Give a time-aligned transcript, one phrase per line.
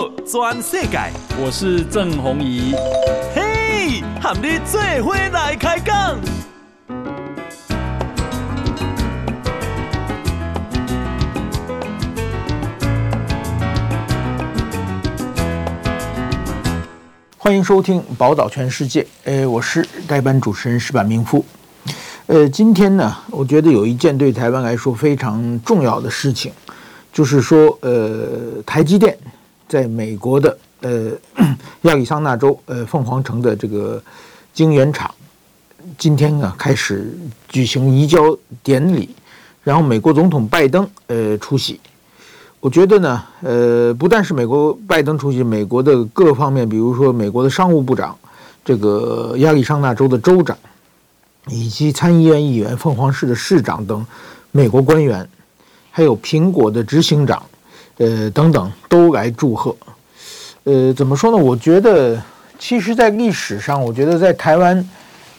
[0.00, 0.98] 好，全世界，
[1.38, 2.74] 我是郑宏仪。
[3.34, 6.18] 嘿，和你做伙来开讲。
[17.36, 19.02] 欢迎收听《宝岛全世界》。
[19.24, 21.44] 呃，我是代班主持人石板明夫。
[22.24, 26.50] 呃，今天呢，我觉得有一件对台湾来说非常重要的事情。
[27.12, 29.14] 就是说，呃，台积电
[29.70, 31.12] 在美国的呃
[31.82, 34.02] 亚利桑那州呃凤凰城的这个
[34.52, 35.08] 晶圆厂，
[35.96, 37.16] 今天呢开始
[37.48, 39.08] 举行移交典礼，
[39.62, 41.78] 然后美国总统拜登呃出席。
[42.58, 48.18] 我觉得呢，呃，不但是美国拜登出席，美国的各方面，比如说美国的商务部长，
[48.64, 50.58] 这个亚利桑那州的州长，
[51.46, 54.04] 以及参议院议员、凤凰市的市长等
[54.50, 55.28] 美国官员。
[55.92, 57.42] 还有苹果的执行长，
[58.00, 59.76] 呃，等等都来祝贺。
[60.64, 61.36] 呃，怎么说呢？
[61.36, 62.18] 我觉得，
[62.58, 64.88] 其实，在历史上，我觉得在台湾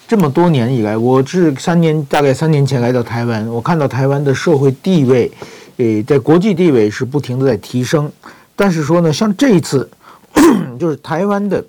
[0.08, 5.32] 这么多年以来，我是三年，大概三年前来到台湾，我看到台湾的社会地位，
[5.78, 8.12] 呃，在国际地位是不停的在提升。
[8.56, 9.90] 但是说呢，像这一次，
[10.80, 11.66] 就是台湾的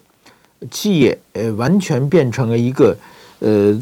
[0.70, 2.94] 企业，呃，完全变成了一个。
[3.44, 3.76] 呃，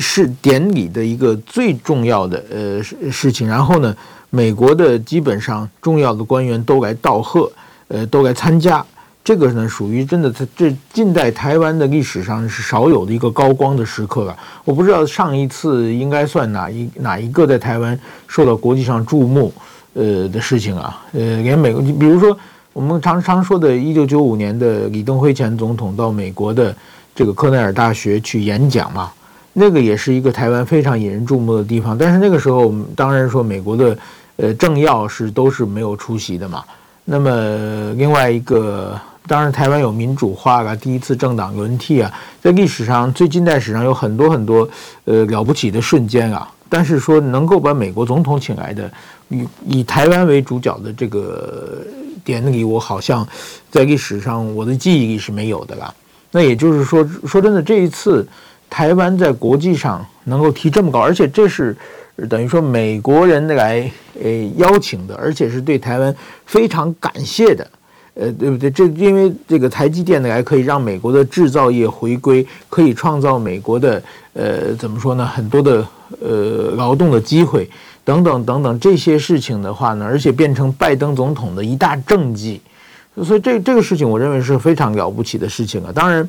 [0.00, 3.48] 是典礼的一个最重要的呃事事情。
[3.48, 3.92] 然后呢，
[4.30, 7.50] 美国的基本上重要的官员都来道贺，
[7.88, 8.84] 呃，都来参加。
[9.24, 14.36] 这个呢，属于真的，这近代台湾的历史上是少有的一个高光的时刻了。
[14.64, 17.98] 我不知道上一次应该算哪一哪一个在台湾
[18.28, 19.52] 受到国际上注目
[19.94, 21.02] 呃的事情啊？
[21.12, 22.36] 呃，连美国，比如说
[22.72, 26.72] 我们常常说的一九九五年的李登辉前总统到美国的。
[27.14, 29.12] 这个克奈尔大学去演讲嘛，
[29.52, 31.96] 那个也是一个台湾非常引人注目的地方。
[31.96, 33.96] 但是那个时候，当然说美国的
[34.36, 36.64] 呃政要是都是没有出席的嘛。
[37.04, 42.10] 那么另外一个，当然台湾有民主化啊，第一次政党轮替啊，
[42.40, 44.68] 在历史上最近代史上有很多很多
[45.04, 46.50] 呃了不起的瞬间啊。
[46.68, 48.90] 但是说能够把美国总统请来的，
[49.28, 51.86] 以以台湾为主角的这个
[52.24, 53.24] 典礼，我好像
[53.70, 55.94] 在历史上我的记忆里是没有的啦。
[56.36, 58.26] 那也就是说，说真的，这一次
[58.68, 61.76] 台湾在国际上能够提这么高，而且这是
[62.28, 63.88] 等于说美国人来
[64.20, 66.12] 呃邀请的，而且是对台湾
[66.44, 67.64] 非常感谢的，
[68.14, 68.68] 呃，对不对？
[68.68, 74.02] 这因为这个台积电呢，还可以让美国的制造业回归，可以创造美国的
[74.32, 75.24] 呃怎么说呢？
[75.24, 75.86] 很多的
[76.20, 77.70] 呃劳动的机会
[78.04, 82.60] 等等等等这些事情的话呢，而且变成拜登总统的一大政绩。
[83.22, 85.92] 所以这这个事情，我认为是非常了不起的事情啊。
[85.94, 86.28] 当然，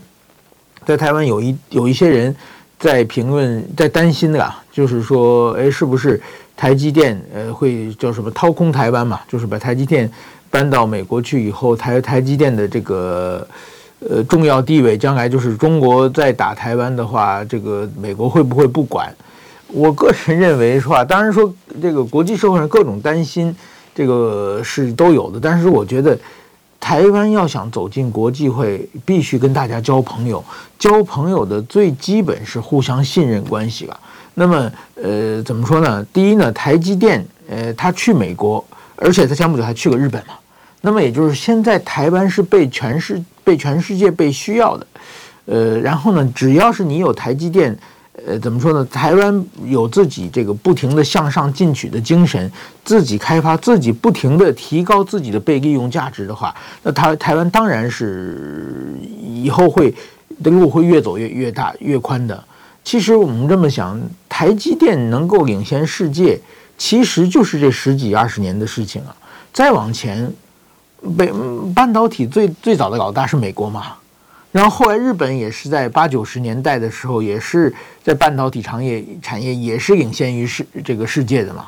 [0.85, 2.35] 在台湾有一有一些人
[2.77, 6.21] 在评论，在担心的，就是说，哎，是不是
[6.55, 9.19] 台积电呃会叫什么掏空台湾嘛？
[9.27, 10.07] 就是把台积电
[10.51, 13.47] 搬到美国去以后，台台积电的这个
[14.07, 19.11] 呃重要地位，将来就是中国在打台湾的话，这个美国会不会不管？
[19.69, 21.03] 我个人认为是吧？
[21.03, 21.51] 当然说
[21.81, 23.55] 这个国际社会上各种担心，
[23.95, 26.15] 这个是都有的，但是我觉得。
[26.85, 30.45] 台湾要想走进国际会，必须跟大家交朋友。
[30.77, 33.99] 交朋友的最基本是互相信任关系吧。
[34.35, 36.05] 那么，呃，怎么说呢？
[36.13, 38.63] 第一呢，台积电，呃，他去美国，
[38.97, 40.35] 而且他前不久还去过日本嘛。
[40.81, 44.87] 那么，也就是现在台湾是被全世被全世界被需要的。
[45.45, 47.75] 呃，然后呢，只要是你有台积电。
[48.25, 48.85] 呃，怎么说呢？
[48.85, 52.49] 台湾有自己这个不停的向上进取的精神，
[52.83, 59.93] 自己开发，自己不停的提高自己的被利用价值的话，那台台湾当然是以后会
[60.41, 62.41] 的路会越走越越大越宽的。
[62.83, 63.99] 其实我们这么想，
[64.29, 66.39] 台积电能够领先世界，
[66.77, 69.15] 其实就是这十几二十年的事情啊。
[69.51, 70.31] 再往前，
[71.17, 71.31] 被
[71.75, 73.95] 半导体最最早的老大是美国嘛。
[74.55, 81.65] 然后后来日本也是在八九十年代的时候，也是在半导体产业产业也是领先于世这个世界的嘛。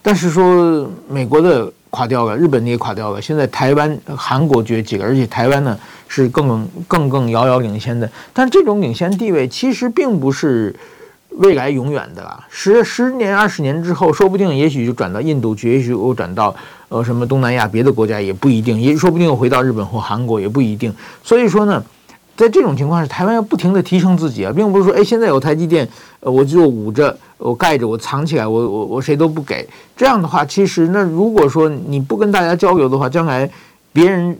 [0.00, 5.78] 但是说美国的垮掉了，日本的也垮掉了，现在台湾、韩国崛起了，而且台湾呢
[6.08, 8.10] 是更更更遥遥领先的。
[8.32, 10.74] 但这种领先地位其实并不是
[11.32, 16.56] 未来永远的啦，十十年、二十年之后，说不定也许就转到印度去，也许又转到
[16.88, 20.90] 呃什么东南亚别的国家也不一定，也说不定又回到日本或韩国也不一定。
[21.22, 21.84] 所以说呢。
[22.40, 25.86] 在这种情况下，台湾要不停地提升自己啊，并不是说，哎，现在有台积电，
[26.20, 29.68] 我就捂着，我盖着，我藏起来，我我我谁都不给。
[29.94, 33.48] 这样的话，其实那如果说你不跟大家交流的话，将来
[33.92, 34.34] 别人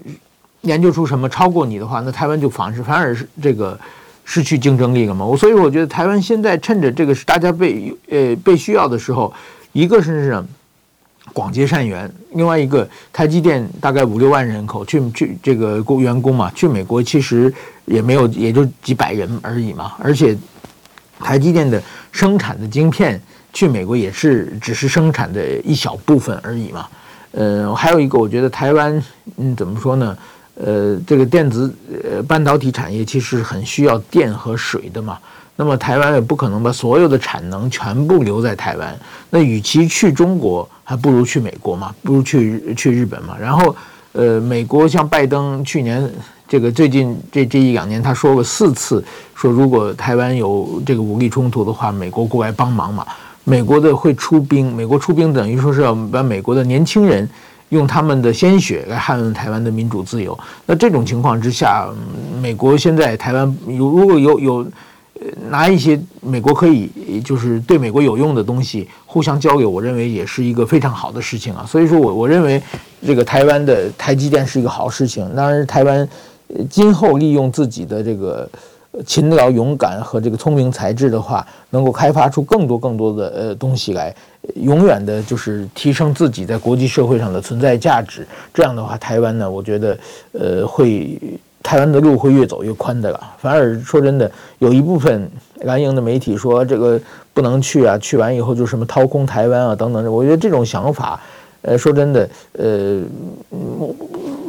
[0.63, 3.79] 研究出什么超过你的话，那台湾就反是反而是这个
[4.25, 5.23] 失去竞争力了嘛。
[5.23, 9.31] 我所以我觉得台湾现在趁着这个是大家被呃被需要的时候，
[9.73, 10.49] 一个是什么？
[11.33, 12.11] 广结善缘。
[12.33, 17.53] 另外一个，台积电大概五六万人口去去这个工员工嘛，去美国其实
[17.87, 19.93] 也没有，也就几百人而已嘛。
[19.99, 20.37] 而且
[21.19, 21.83] 台积电的
[22.13, 23.21] 生产的晶片
[23.53, 26.87] 去美国也是只是生产的一小部分而已嘛。
[27.33, 29.03] 呃，还有一个，我觉得台湾
[29.37, 30.17] 嗯怎么说呢？
[30.55, 31.75] 呃，这个电子
[32.05, 35.19] 呃半导体产业其实很需要电和水的嘛。
[35.61, 38.99] 那么台湾也不可能把所有的产能全部留在台湾。
[39.29, 43.37] 那与其去中国，还不如去美国嘛，不如去去日本嘛。
[43.39, 43.77] 然后，
[44.13, 46.11] 呃，美国像拜登去年
[46.49, 49.05] 这个最近这这一两年，他说过四次，
[49.35, 53.07] 说如果台湾有这个武力冲突的话，美国过来帮忙嘛。
[53.45, 57.29] 美国的会出兵，美国出兵等于说是要把美国的年轻人
[57.69, 60.39] 用他们的鲜血来捍卫台湾的民主自由。
[60.65, 61.87] 那这种情况之下，
[62.41, 64.67] 美国现在台湾有如果有有。
[65.51, 71.65] 拿一些美国可以就是对美国有用的东西互相交流，我认为也是一个非常好的事情啊。
[71.69, 72.63] 所以说我我认为
[73.07, 75.29] 这个台湾的台积电是一个好事情。
[75.37, 76.09] 当然，台湾
[76.71, 78.49] 今后利用自己的这个
[79.05, 84.15] 勤劳、勇敢和这个聪明才智的话，能够开发出更多更多的呃东西来，
[84.55, 88.27] 永远的就是提升自己在国际社会上的存在价值。
[88.55, 89.99] 这样的话，台湾呢，我觉得
[90.33, 91.21] 呃会。
[91.63, 93.35] 台湾的路会越走越宽的了。
[93.39, 95.31] 反而说真的，有一部分
[95.63, 97.01] 蓝营的媒体说这个
[97.33, 100.13] 不能去啊，去完以后就什么掏空台湾啊等等。
[100.13, 101.21] 我觉得这种想法，
[101.63, 103.01] 呃，说真的，呃，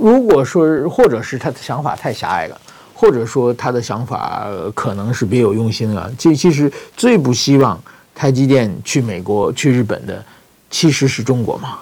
[0.02, 2.60] 如果说或者是他的想法太狭隘了，
[2.94, 6.12] 或者说他的想法可能是别有用心了。
[6.18, 7.80] 其其实最不希望
[8.16, 10.24] 台积电去美国、去日本的，
[10.70, 11.80] 其实是中国嘛。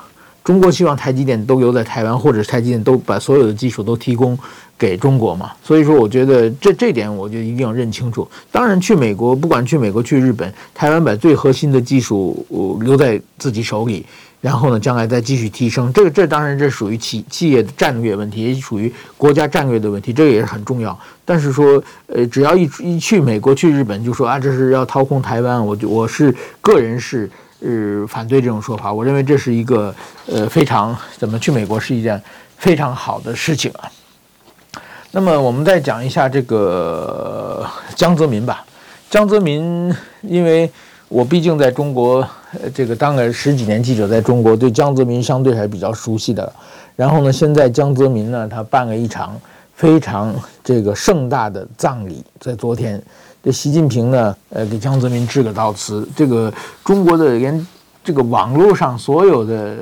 [0.49, 4.35] 中国希望台积电都留在台湾，或者台积电都把所有的技术都提供
[4.79, 5.51] 给中国嘛。
[5.63, 8.27] 所以说，我觉得这这点我就一定要认清楚。
[8.51, 12.43] 当然，去美国，不管去美国去日本，台湾把最核心的技术
[12.81, 14.03] 留在自己手里，
[14.41, 15.93] 然后呢，将来再继续提升。
[15.93, 20.99] 这个这当然这属于企企业的战略问题，也属于国家战略的问题，这个也是很重要。
[21.23, 27.29] 但是说，呃，只要一一去美国去日本，就说啊，这是要掏空台湾，我就我是个人是。
[27.61, 29.93] 呃，反对这种说法，我认为这是一个
[30.27, 32.21] 呃非常怎么去美国是一件
[32.57, 33.91] 非常好的事情啊。
[35.11, 37.65] 那么我们再讲一下这个
[37.95, 38.63] 江泽民吧。
[39.09, 39.91] 江泽民，
[40.21, 40.69] 因为
[41.07, 42.19] 我毕竟在中国，
[42.61, 46.53] 呃，这个当了十几年记者，在中国对江泽民相对还是比较熟悉的。
[46.95, 49.35] 然后呢，现在江泽民呢，他办了一场
[49.79, 53.01] 非常这个盛大的葬礼，在昨天。
[53.41, 56.05] 这习近平呢，呃，给江泽民致个悼词。
[56.13, 56.53] 这个
[56.83, 57.65] 中国的连
[58.03, 59.77] 这个网络上所有的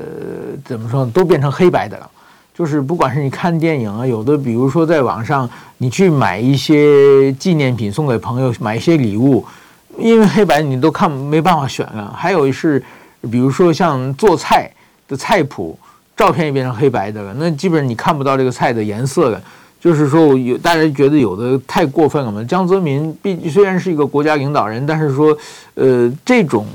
[0.63, 2.07] 怎么说，都变成黑白的了。
[2.53, 5.49] 就是不管是你看电影啊，有的比如说在网上
[5.79, 9.43] 你去买一些纪念品送给朋友，买一些礼物，
[9.97, 12.13] 因为黑白你都看没办法选了。
[12.15, 12.79] 还有是
[13.31, 14.71] 比如说像做菜
[15.07, 15.75] 的菜谱，
[16.15, 19.41] 照片也变成黑白的了，那基本上你看不到这个菜的颜色了。
[19.87, 22.43] 就是说，有大家觉得有的太过分了嘛？
[22.43, 25.37] 江泽民毕虽然是一个国家领导人，但是说，
[25.75, 26.65] 呃，这种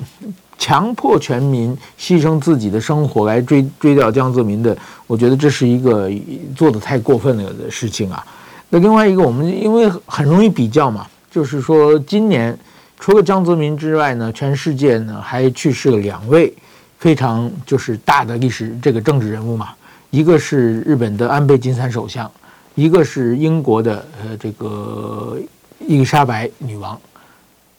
[0.56, 4.74] 强迫全民牺牲自己的生活来追追悼江泽民的，
[5.06, 6.10] 我觉得这是一个
[6.56, 8.24] 做得太过分了的事情啊。
[8.70, 12.58] 那另外一个，我们因为很容易比较嘛，就是说，今年
[12.98, 16.50] 除了江泽民之外呢，全世界呢还去世了两位
[16.98, 19.68] 非常就是大的历史这个政治人物嘛，
[20.08, 22.30] 一个是日本的安倍晋三首相。
[22.74, 25.38] 一个是英国的呃这个
[25.86, 26.98] 伊丽莎白女王，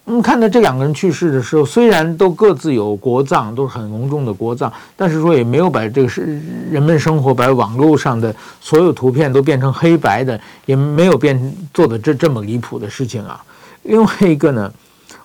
[0.05, 13.43] 嗯，看到这两个人去世的时候，虽然都各自有国葬，都是很隆重的国葬，但是说也没有把这个是人们生活把网络上的所有图片都变成黑白的，也没有变做的这这么离谱的事情啊。
[13.83, 14.71] 另外一个呢，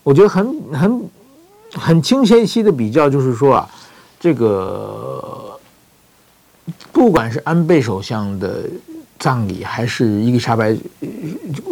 [0.03, 1.03] 我觉得很很
[1.75, 3.69] 很清晰的比较就是说啊，
[4.19, 5.59] 这个
[6.91, 8.63] 不管是安倍首相的。
[9.19, 10.77] 葬礼还是伊丽莎白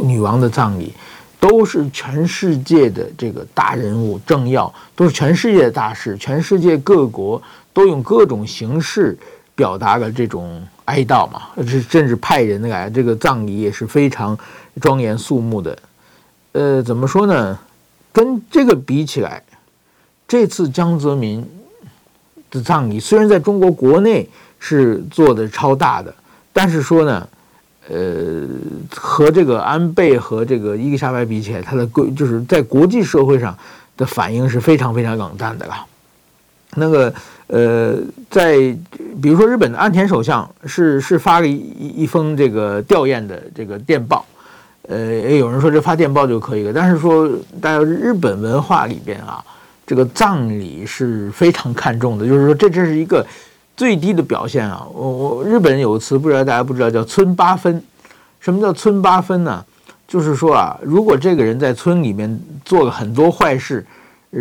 [0.02, 0.92] 女王的葬礼，
[1.38, 7.40] 都是全世界的这个大人物政要，都是全世界的大事，全世界各国
[7.72, 9.16] 都用各种形式
[9.54, 11.42] 表达了这种哀悼嘛，
[11.88, 14.36] 甚至派人来，这个葬礼也是非常
[14.80, 15.78] 庄严肃穆的。
[16.52, 17.56] 呃，怎么说呢？
[18.12, 19.40] 跟这个比起来，
[20.26, 21.48] 这次江泽民
[22.50, 26.12] 的葬礼虽然在中国国内是做的超大的，
[26.52, 27.28] 但是说呢。
[27.88, 28.46] 呃，
[28.94, 33.56] 和这个安倍和这个伊丽莎白比起来，他的国就是在国际社会上
[33.96, 35.86] 的反应是非常非常冷淡的了。
[36.74, 37.14] 那个
[37.46, 37.96] 呃，
[38.28, 38.56] 在
[39.22, 44.26] 比如说日本的安田首相是是发了一一封这个吊唁的这个电报，
[44.88, 47.30] 呃，也有人说这发电报就可以了，但是说
[47.62, 49.42] 大家日本文化里边啊，
[49.86, 53.24] 这个葬礼是非常看重的，就是说这这是一个
[53.76, 57.82] 最低的表现啊，我我日本人有个词不知道大家不知道叫村八分，
[58.40, 59.64] 什么叫村八分呢？
[60.08, 63.84] 就是说啊，如果这个人在村里面做了很多坏事，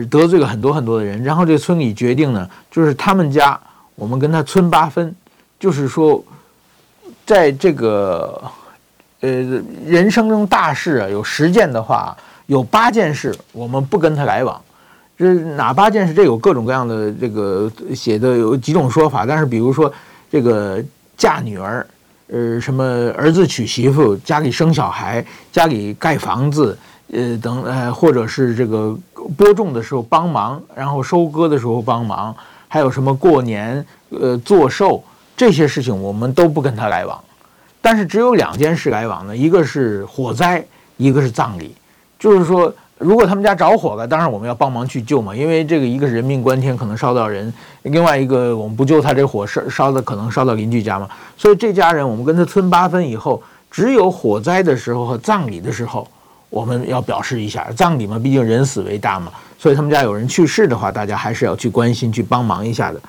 [0.10, 3.60] 得罪了很多很多的人，然后这村里决定呢，就是他们家
[3.96, 5.13] 我们跟他村八分，
[5.60, 6.24] 就是说，
[7.25, 8.42] 在这个
[9.22, 9.30] 呃
[9.86, 12.15] 人生中大事啊有十件的话，
[12.46, 14.62] 有八件事我们不跟他来往。
[15.17, 16.13] 这哪八件事？
[16.13, 19.91] 这有各种各样的这个写的有几种说法，但是比如说
[20.31, 20.84] 这个
[21.17, 21.86] 嫁女儿。
[22.27, 22.84] 呃，什么
[23.15, 26.75] 儿子娶媳妇，家里生小孩，家里盖房子，
[27.12, 28.98] 呃，等呃，或者是这个
[29.38, 32.36] 播种的时候帮忙，然后收割的时候帮忙，
[32.67, 35.03] 还有什么过年，呃，做寿
[35.38, 37.24] 这些事情，我们都不跟他来往。
[37.79, 40.65] 但是只有两件事来往呢，一个是火灾，
[40.98, 41.75] 一个是葬礼，
[42.17, 42.74] 就是说。
[42.98, 47.52] 如果他们家着火了，当然我们要帮忙去救嘛，因为这个一个是人命关天，可能烧到人；
[47.84, 51.10] 另外一个我们不救他，这火烧烧的可能烧到邻居家嘛。
[51.36, 56.08] 所以这家人我们跟他村八分以后，只有火灾的时候和葬礼的时候，
[56.50, 57.68] 我们要表示一下。
[57.75, 63.02] 葬礼嘛，毕竟人死为大嘛，所以他们家有人去世的话，大家还是要去关心、去帮忙一下的。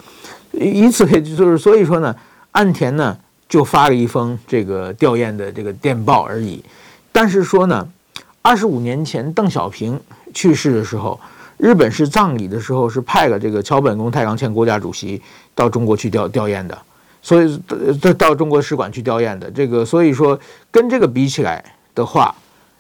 [0.51, 2.13] 以此可以就是所以说呢，
[2.51, 3.17] 岸田呢
[3.49, 6.65] 就发了一封这个吊唁的这个电报而已，
[7.13, 7.89] 但是说呢。
[8.47, 9.99] 二十五年前，邓小平
[10.33, 11.19] 去世的时候，
[11.57, 15.21] 日本是葬礼的时候是派了这个桥本宫太郎前国家主席
[15.53, 16.79] 到中国去吊吊唁的，
[17.21, 17.61] 所以
[18.01, 19.51] 到到中国使馆去吊唁的。
[19.51, 20.39] 这个所以说
[20.71, 22.33] 跟这个比起来的话，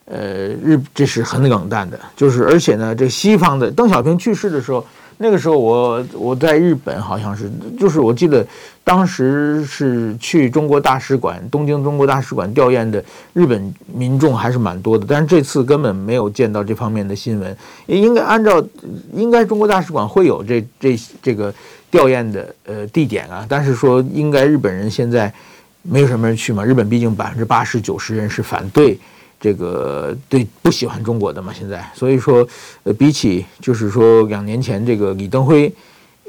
[0.04, 4.86] 呃，日这是很冷淡的，就是而且呢，这西方的邓小平去世的时候。
[5.18, 8.46] 那个时候我我在日本好像是，就是我记得
[8.86, 17.56] 当时是去中国大使馆，东京中国大使馆吊唁的日本民众还是蛮多的，但是这次根本没有见到这方面的新闻。
[17.86, 18.64] 应该按照
[19.12, 21.52] 应该中国大使馆会有这这这个
[21.90, 25.34] 吊唁的呃地点啊，但是说应该日本人现在
[25.82, 28.96] 没有什么人去嘛，日本毕竟百分之八十九十人是反对。
[29.38, 32.46] 这个对不喜欢中国的嘛，现在所以说，
[32.84, 35.70] 呃，比起就是说两年前这个李登辉，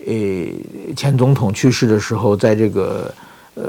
[0.05, 3.13] 呃，前总统去世的时候，在这个
[3.55, 3.63] 呃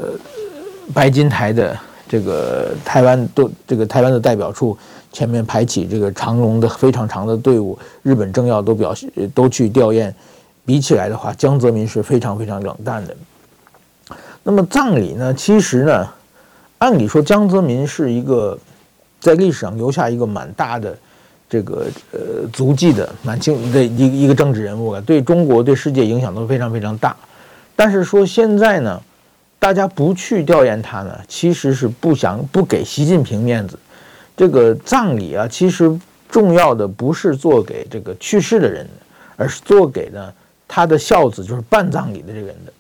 [0.93, 4.77] 白金台的这个台湾都这个台湾的代表处
[5.13, 10.13] 前面排起这个长龙的非常长的队伍，日本政要都表示都去吊唁，
[10.65, 13.17] 比起来的话，江泽民是非常非常冷淡的。
[14.43, 16.09] 那么葬礼呢，其实呢，
[16.79, 18.59] 按理说江泽民是一个。
[19.21, 20.97] 在历史上留下一个蛮大的
[21.49, 27.17] 这个呃足迹的蛮清的一一个政治人物了，对中国对世界影响都非常非常大。
[27.75, 29.01] 但是说现在呢，
[29.59, 33.79] 大家不去吊唁他呢，其实是不想不给习近平面子。
[34.37, 35.91] 这个葬礼啊，其实
[36.29, 38.87] 重要的不是做给这个去世的人，
[39.37, 40.33] 而是做给呢
[40.67, 42.73] 他的孝子，就是办葬礼的这个人的。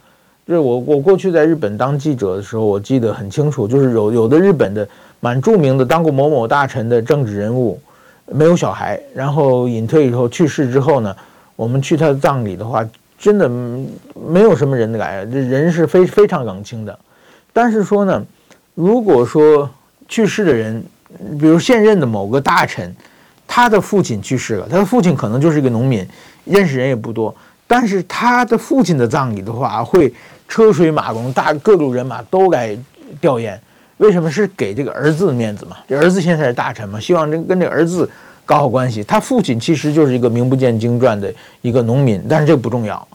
[0.47, 4.87] 就是我我过去在日本当记者的时候，我记得很清楚，就是有有的日本的。
[5.21, 7.77] 蛮著名的，当过某某大臣的政治人物，
[8.31, 11.17] 没有小孩，然后隐退以后去世之后呢，
[11.57, 12.87] 我们去他的葬礼的话，
[13.19, 13.49] 真的
[14.29, 16.99] 没有什么人来，这人是非非常冷清的。
[17.53, 18.25] 但是说呢，
[18.75, 19.69] 如果说
[20.07, 20.85] 去世的人，
[21.41, 22.95] 比如现任的某个大臣，
[23.47, 26.07] 他的父亲去世了，他的父亲可能就是一个农民，
[26.45, 27.35] 认识人也不多，
[27.67, 30.13] 但是他的父亲的葬礼的话，会
[30.47, 32.77] 车水马龙，大各路人马都来
[33.21, 33.57] 吊唁。
[33.99, 35.77] 为什么是给这个儿子面子嘛？
[35.89, 38.09] 这儿子现在是大臣嘛，希望这跟这儿子
[38.47, 39.03] 搞好关系。
[39.03, 43.07] 他父亲其实就是一个名不见经传的一个农民，但是这个不重要。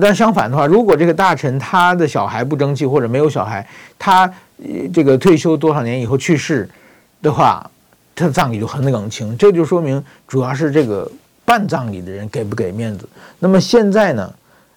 [0.00, 3.66] 但相反的话，如果这个大臣他的小孩不争气或者没有小孩，
[3.98, 4.32] 他
[4.92, 6.68] 这个退休多少年以后去世
[7.20, 7.68] 的话，
[8.14, 9.36] 他的葬礼就很冷清。
[9.36, 11.10] 这就说明主要是这个
[11.44, 13.08] 办葬礼的人给不给面子。
[13.40, 14.32] 那么现在呢？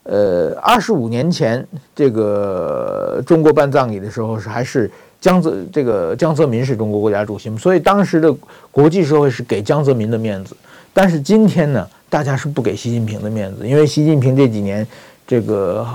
[0.05, 4.89] 呃，二十五年前这个中国办葬礼的时候是还是。
[5.23, 8.29] 江泽这个江泽民是中国国家主席，所以当时的
[8.69, 10.53] 国际社会是给江泽民的面子。
[10.93, 14.85] 但是今天呢，大家是不给习近平的面子，因为习近平这几年
[15.25, 15.87] 这个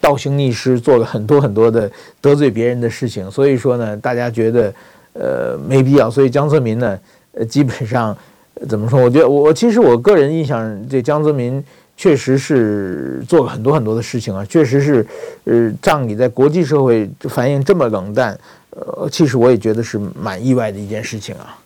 [0.00, 4.72] 倒行逆施，做了很多很多的得罪别人的事情，所以说呢，大家觉得
[5.12, 6.10] 呃没必要。
[6.10, 6.98] 所以江泽民呢，
[7.34, 8.16] 呃基本上
[8.66, 9.02] 怎么说？
[9.02, 11.62] 我觉得我其实我个人印象，这江泽民。
[11.94, 15.06] 确实是做了很多很多的事情啊，确实是，
[15.44, 18.36] 呃，仗你在国际社会反应这么冷淡，
[18.72, 21.56] 呃，其实我也觉得是蛮意外的一件事情啊。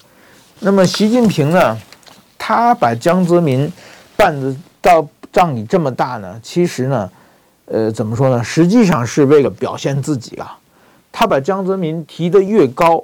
[0.61, 1.79] 那么习近平呢，
[2.39, 3.71] 他把江泽民
[4.17, 7.11] 办的到葬礼这么大呢，其实呢，
[7.67, 8.43] 呃，怎么说呢？
[8.43, 10.59] 实际上是为了表现自己啊。
[11.13, 13.03] 他把江泽民提得越高，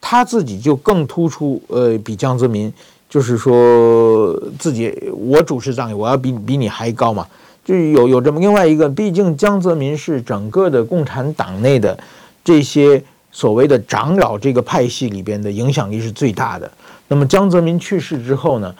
[0.00, 2.72] 他自己就更突出，呃，比江泽民。
[3.06, 7.24] 就是说自己我主持葬礼，我要比比你还高嘛。
[7.64, 11.96] 就有有这么另外一个，毕竟江泽民是整个的共产党内的
[12.44, 16.70] 这些所谓的长老这个派系里边的影响力是最大的。
[17.08, 18.74] 那么江泽民去世之后呢，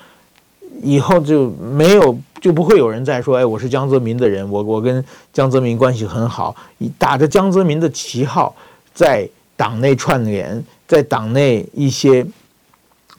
[0.82, 6.54] 以后就没有就不会有人再说，哎，我是江泽民的人，我我跟江泽民关系很好，
[6.98, 8.54] 打着江泽民的旗号
[8.92, 12.26] 在党内串联，在党内一些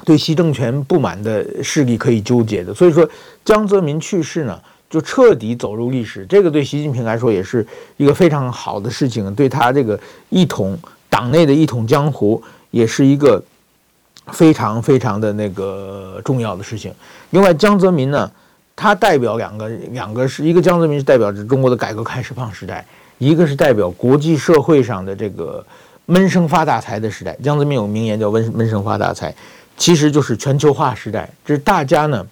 [0.04, 2.74] 对习政权不满的势力可以纠结的。
[2.74, 3.08] 所以说，
[3.44, 4.60] 江泽民去世呢，
[4.96, 6.26] 就彻底走入历史。
[6.26, 10.00] 这个对习近平来说也是一个非常好的事情，对他这个
[10.30, 13.44] 一统党内的一统江湖也是一个
[14.32, 16.94] 非常非常的那个重要的事情。
[17.32, 18.32] 另外，江泽民呢，
[18.74, 22.86] 他代表两个，两个是一个江泽民是代表着中国的改革开放时代，
[23.18, 25.62] 一个是代表国际社会上的这个
[26.06, 27.38] 闷声发大财的时代。
[27.44, 29.36] 江泽民有名言叫“闷闷声发大财”，
[29.76, 32.26] 其实就是全球化时代，这是大家呢。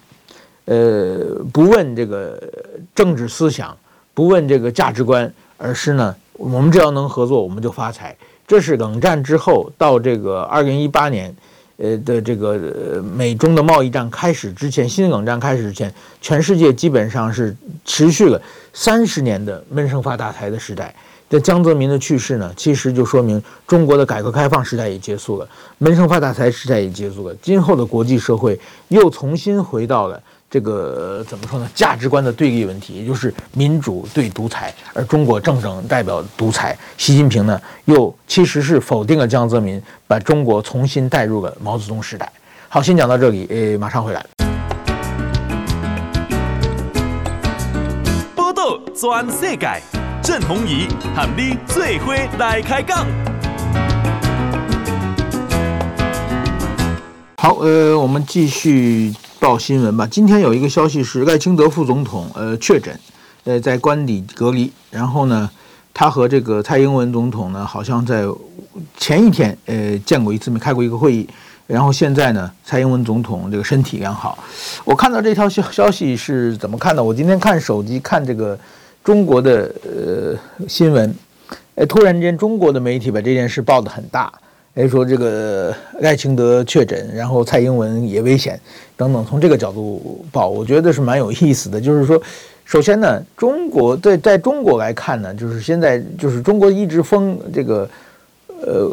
[0.66, 2.42] 呃，不问这个
[2.94, 3.76] 政治思想，
[4.14, 8.16] 不问这个价值观，而是呢，我们只要能合作，我们就发财。
[8.46, 11.34] 这是冷战之后到这个二零一八年，
[11.76, 17.54] 呃的这个美中的贸易战开始之前，新冷战开始之前，全世界基本上是
[17.84, 18.40] 持续了
[18.72, 20.94] 三十年的闷声发大财的时代。
[21.28, 30.22] 这江泽民的去世呢，其实就说明中国的改革开放时代也结束了，闷声发大财时代也结束了，今后的国际社会又重新回到了。
[30.54, 31.68] 这个怎么说呢？
[31.74, 36.78] 价值观的对立问题，也就是民主对独裁，而中国正正代表独裁。
[36.96, 42.30] 习近平呢，又其实是否定了江泽民，把中国重新带入了毛泽东时代。
[42.68, 44.24] 好，先讲到这里，诶，马上回来。
[48.36, 49.82] 报道全世界，
[50.22, 53.04] 郑鸿仪和你最伙来开讲。
[57.38, 59.12] 好，呃，我们继续。
[59.38, 60.06] 报新闻吧。
[60.10, 62.98] 今天有一个消息是赖清德副总统呃确诊，
[63.44, 64.72] 呃在官邸隔离。
[64.90, 65.50] 然后呢，
[65.92, 68.24] 他和这个蔡英文总统呢，好像在
[68.96, 71.28] 前一天呃见过一次，没开过一个会议。
[71.66, 74.38] 然后现在呢，蔡英文总统这个身体良好。
[74.84, 77.02] 我看到这条消消息是怎么看的？
[77.02, 78.58] 我今天看手机看这个
[79.02, 81.14] 中国的呃新闻，
[81.74, 84.32] 哎，突然间中国的媒体把这件事报得很大。
[84.74, 88.58] 哎，说这个赖清德确诊，然后蔡英文也危险，
[88.96, 91.80] 等等，从这个角度报，我觉得是蛮有意思的。
[91.80, 92.20] 就是说，
[92.64, 97.88] 首先呢，中国在在中国来看呢，就是现在就是中国一直封这个，
[98.66, 98.90] 呃，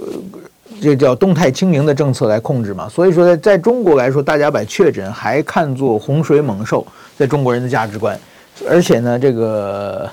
[0.79, 2.87] 这叫动态清零的政策来控制嘛。
[2.87, 6.85] 所以说，在在中国来说，大家把确诊还看作洪水猛兽，
[7.17, 8.15] 在中国人的价值观。
[8.69, 10.07] 而且呢，这个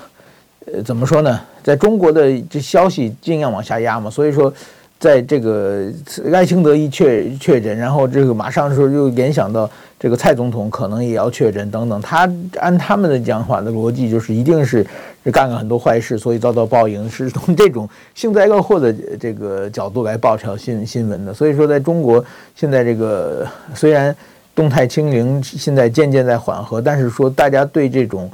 [0.65, 4.51] 呃，怎么说呢，在中国的这消息尽量往下压嘛，所以说。
[4.99, 5.85] 在这个
[6.25, 14.85] 赖清德一确确诊，然后这个马上说又联想到这个蔡总统可能也要确诊等等，他按他们的讲法的逻辑就是一定是
[15.31, 21.33] 干了很多坏事，所以遭到报应，是从这种幸灾乐祸的这个角度来报这条新新闻的。
[21.33, 22.23] 所以说，在中国
[22.55, 24.13] 现在这个虽然
[24.53, 28.29] 动态清零现在渐渐在缓和，但是说大家对这种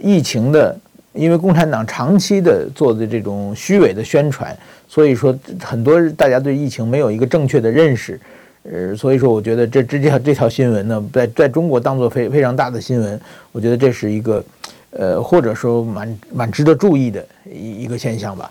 [0.00, 0.76] 疫情的。
[1.18, 8.20] 因为共产党长期的做的这种虚伪的宣传，所以说很多大家对疫情没有一个正确的认识，
[8.62, 14.44] 呃，所以说我觉得这这条这条新闻呢，在在中国当做非非常大的新闻，我觉得这是一个，
[14.90, 18.48] 呃，或者说蛮蛮值得注意的一一个现象吧。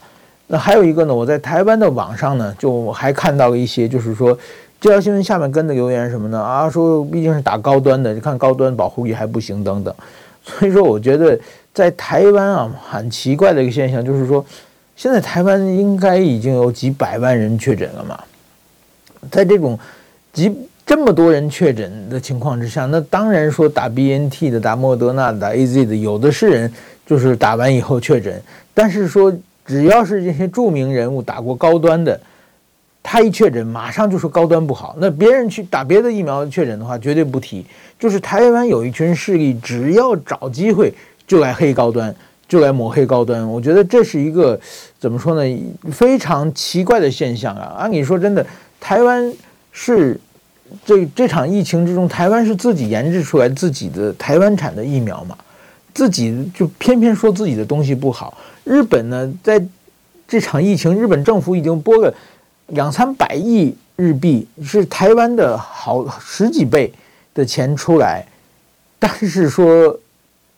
[0.48, 4.38] 那还有一个呢，我在台湾的网上呢，就还看到了一些，就是说
[4.82, 6.38] 这条新闻下面跟的留言什么呢？
[6.38, 9.96] 啊，说毕竟是打高端的，你看高端保护力还不行等等，
[10.44, 11.40] 所以说我觉得。
[11.78, 14.44] 在台湾啊，很奇怪的一个现象就是说，
[14.96, 18.20] 现在台湾应该已经有几百万人确诊了嘛。
[19.30, 19.78] 在这种
[20.34, 20.52] 几
[20.84, 26.74] 这么多人确诊的情况之下，那当然说打 BNT 的、打莫德纳的、打 AZ 的，有的是人
[27.06, 28.42] 就是打完以后确诊。
[28.74, 29.32] 但是说，
[29.64, 32.20] 只要是这些著名人物打过高端的，
[33.04, 34.96] 他一确诊，马上就说高端不好。
[34.98, 37.64] 那别人去打别的疫苗确诊的话，绝对不提。
[38.00, 40.92] 就是台湾有一群势力，只要找机会。
[41.28, 42.16] 就来黑高端，
[42.48, 43.46] 就来抹黑高端。
[43.46, 44.58] 我觉得这是一个
[44.98, 45.60] 怎么说呢？
[45.92, 47.76] 非常奇怪的现象啊！
[47.78, 48.44] 按理说，真的，
[48.80, 49.34] 台湾
[49.74, 50.18] 是
[50.86, 55.38] 这这场疫情之中，台湾是自己研制出来自己的台湾产的疫苗嘛，
[55.94, 58.38] 自己就偏偏说自己的东西不好。
[58.64, 59.62] 日本呢，在
[60.26, 62.14] 这场疫情，日本政府已经拨了
[62.68, 66.94] 两三百亿日币，是台湾的好十几倍
[67.34, 68.26] 的钱出来，
[68.98, 70.00] 但是说。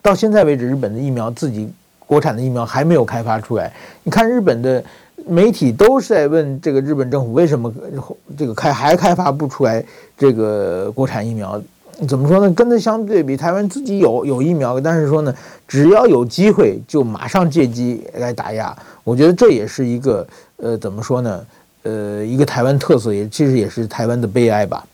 [0.01, 1.69] 到现在为止，日本的疫苗自己
[2.05, 3.71] 国产的疫苗还没有开发出来。
[4.03, 4.83] 你看日本的
[5.27, 7.73] 媒体都是在问这个日本政府为什么
[8.37, 9.83] 这个开还开发不出来
[10.17, 11.61] 这个国产疫苗？
[12.07, 12.53] 怎么说呢？
[12.53, 15.35] 跟它相对比，台湾自己有有疫苗，但是说呢，
[15.67, 18.73] 只要有机会就马上借机来打压。
[19.03, 21.45] 我觉得这也是一个呃，怎么说呢？
[21.83, 24.85] 呃，一个台湾特色，也其实也是台湾的悲哀吧。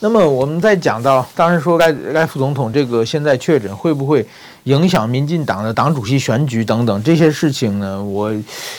[0.00, 4.24] 那么我们再讲到，当时说赖赖副总统这个现在确诊会不会
[4.64, 8.00] 影响民进党的党主席选举等等这些事情呢？
[8.00, 8.32] 我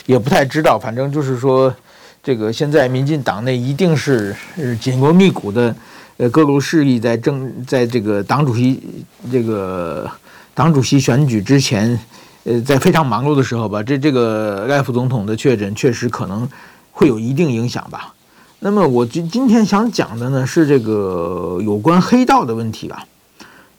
[0.06, 0.78] 也不太知道。
[0.78, 1.74] 反正就是说，
[2.22, 4.34] 这个现在民进党内一定是
[4.80, 5.76] 紧锣密鼓的，
[6.16, 8.82] 呃，各路势力在政，在这个党主席
[9.30, 10.10] 这个
[10.54, 12.00] 党主席选举之前，
[12.44, 16.48] 呃，在非常忙碌的时候吧，这这个赖副总统的确诊确实可能
[16.90, 18.14] 会有一定影响吧。
[18.62, 23.06] 那么我今今天想讲的呢是这个有关黑道的问题吧，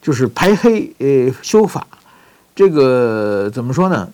[0.01, 1.85] 就是排黑呃修法，
[2.55, 4.09] 这个怎么说呢？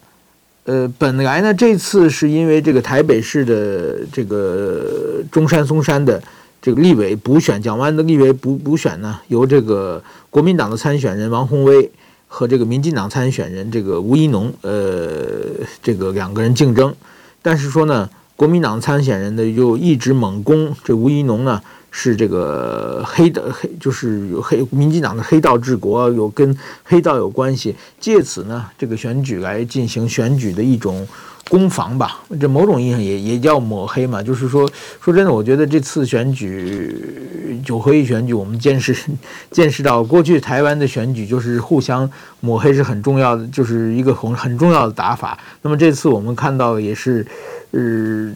[0.66, 6.22] 呃，本来呢这次是因为这个台北市的这个中山松山的
[6.62, 11.90] 这个立委补选，蒋万的立委补补选呢，由这个国民党的参选人王鸿薇
[12.28, 16.94] 和这个民进党参选人这个吴怡农呃这个两个人竞争，
[17.42, 18.10] 但是说呢。
[18.38, 31.08] 国民党参选人呢，又一直猛攻这吴一农呢，是这个黑的黑，就是有黑民进党的黑道治国，有跟黑道有关系，借此呢，这个选举来进行选举的一种
[31.50, 32.24] 攻防吧。
[32.40, 34.22] 这某种意义上也也叫抹黑嘛。
[34.22, 34.70] 就是说，
[35.02, 38.96] 说真的，我觉得这次选举九合一选举，我们见识
[39.52, 45.38] 见识到，过去台湾的选举就是互相抹黑是很重要的，就是一个很很重要的打法。
[45.62, 47.26] 那么这次我们看到也是。
[47.72, 48.32] 呃，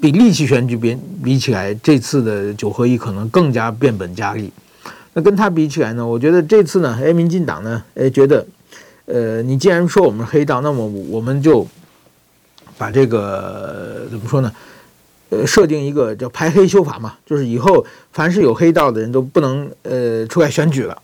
[0.00, 4.52] 比历期选举比比起来，这次的九合一可能更加变本加厉。
[5.12, 8.44] 那跟他比起来呢，我觉得这次呢，哎，民进党呢，哎，觉得，
[9.06, 11.64] 呃，你既然说我们黑道，那么我们就
[12.80, 14.50] 把这个怎么说呢？
[15.28, 20.96] 呃，设定一个叫排黑修法嘛，就是以后凡是有黑道的人都不能呃出来选举了。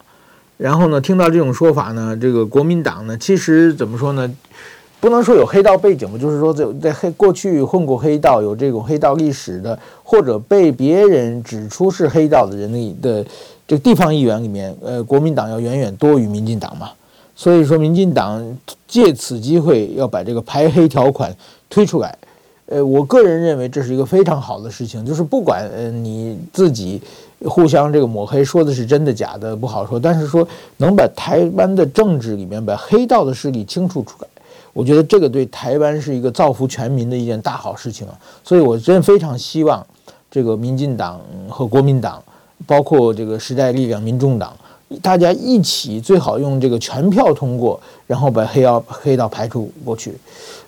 [0.56, 4.34] 然后呢，听到这种说法呢，这个国民党呢，其实怎么说呢？
[5.00, 13.22] 不能说有黑道背景吧，就是说在在黑过去混过黑道，有这种黑道历史的，或者被别人指出是黑道的人里的
[13.68, 16.88] 这地方议员里面，呃，国民党要远远多于民进党嘛。
[17.38, 18.42] 所以说，民进党
[18.88, 21.36] 借此机会要把这个排黑条款
[21.68, 22.16] 推出来。
[22.66, 27.00] 呃，我个人认为这是一个非常好的事情，就是不管呃你自己
[27.44, 30.46] 互相这个抹黑说的是真的假的不好说，但是说
[30.78, 34.28] 能把台湾的政治里面把黑道的势力清除出来。
[34.72, 39.86] 我觉得这个对台湾是一个造福全民的一件大好事情啊，所以我真非常希望
[40.28, 42.20] 这个民进党和国民党，
[42.66, 44.54] 包括这个时代力量、民众党，
[45.00, 50.12] 大家一起最好用这个全票通过，然后把黑道黑道排除过去。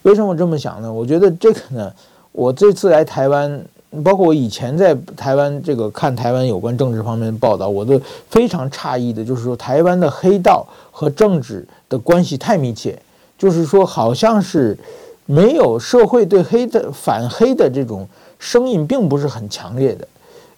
[0.03, 0.91] 为什么我这么想呢？
[0.91, 1.91] 我觉得这个呢，
[2.31, 3.63] 我这次来台湾，
[4.03, 12.97] 包括我以前在台湾这个看台湾有关政治方面的报道，我都非常诧异的，就是说台湾的黑道和政治的关系太密切。
[13.35, 14.77] 就是说，好像是
[15.25, 18.07] 没有社会对黑的反黑的这种
[18.39, 20.07] 声音，并不是很强烈的。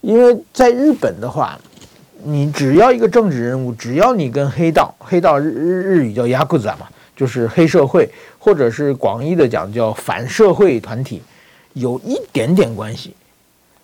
[0.01, 1.57] 因为在日本的话，
[2.23, 6.85] 你只要一个政治人物，只要你跟黑道，黑道日日日语叫ヤクザ嘛，
[7.20, 11.20] 就是黑社会，或者是广义的讲叫反社会团体，
[11.74, 13.14] 有一点点关系，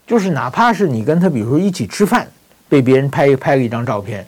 [0.07, 2.27] 就是哪怕是你跟他，比如说一起吃饭，
[2.67, 4.27] 被别人拍拍了一张照片。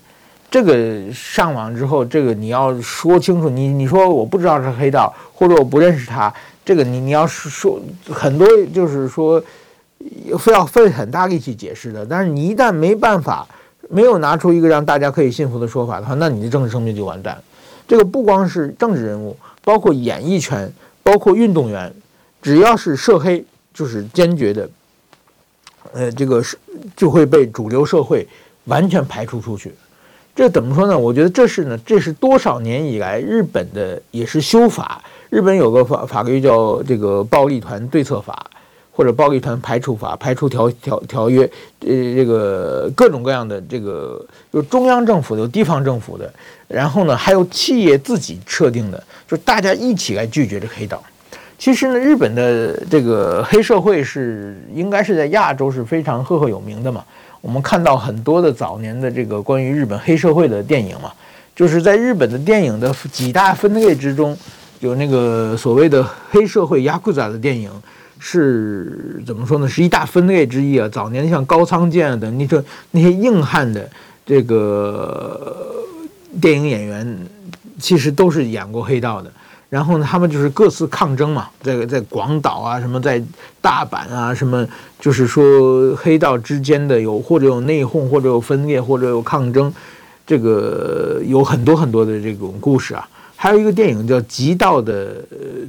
[0.50, 6.30] 这个上网之后，这个你要说清楚，你你说我不知道是黑道，或者我不认识他，
[6.62, 9.42] 这个你你要说很多，就是说
[10.38, 12.04] 非要费很大力气解释的。
[12.04, 13.48] 但是你一旦没办法，
[13.88, 17.38] 没有拿出一个让大家可以信服的说法的话，那你的政治生命就完蛋。
[17.88, 20.70] 这个不光是政治人物，包括演艺圈，
[21.02, 21.92] 包括运动员，
[22.42, 24.70] 只要是涉黑，就是坚决的，
[25.94, 26.58] 呃，这个是
[26.94, 28.28] 就会被主流社会
[28.66, 29.74] 完全排除出去。
[30.36, 30.96] 这怎么说呢？
[30.96, 35.02] 我觉得这是呢，这是多少年以来日本的也是修法。
[35.30, 38.46] 日本有个法法律叫这个暴力团对策法，
[38.97, 41.43] 或者暴力团排除法、排除条条条约，
[41.79, 46.31] 呃，这个各种各样的这个有中央政府的，有地方政府的，
[46.67, 51.01] 然后呢还有企业自己设定的，就大家一起来拒绝这个黑道。
[51.57, 57.03] 其实呢，日本的这个黑社会是应该是在亚洲是非常赫赫有名的嘛。
[57.41, 61.11] 我们看到很多的早年的这个关于日本黑社会的电影嘛，
[61.55, 64.37] 就是在日本的电影的几大分类之中，
[64.79, 67.69] 有那个所谓的黑社会ヤクザ的电影，
[68.18, 69.68] 是怎么说呢？
[69.68, 70.88] 是一大分类之一啊。
[70.88, 73.88] 早年像高仓健等那些那些硬汉的
[74.26, 75.74] 这个
[76.40, 77.18] 电影演员，
[77.78, 79.30] 其实都是演过黑道的。
[79.70, 83.22] 然后呢，他们就是各自抗争嘛，在在广岛啊，什么在
[83.60, 84.66] 大阪啊，什么
[84.98, 89.70] 就是说黑道之间的有或者有内讧，或者有分裂，或者有抗争，
[90.26, 93.06] 这个有很多很多的这种故事啊。
[93.40, 95.24] 还有一个电影叫《极道的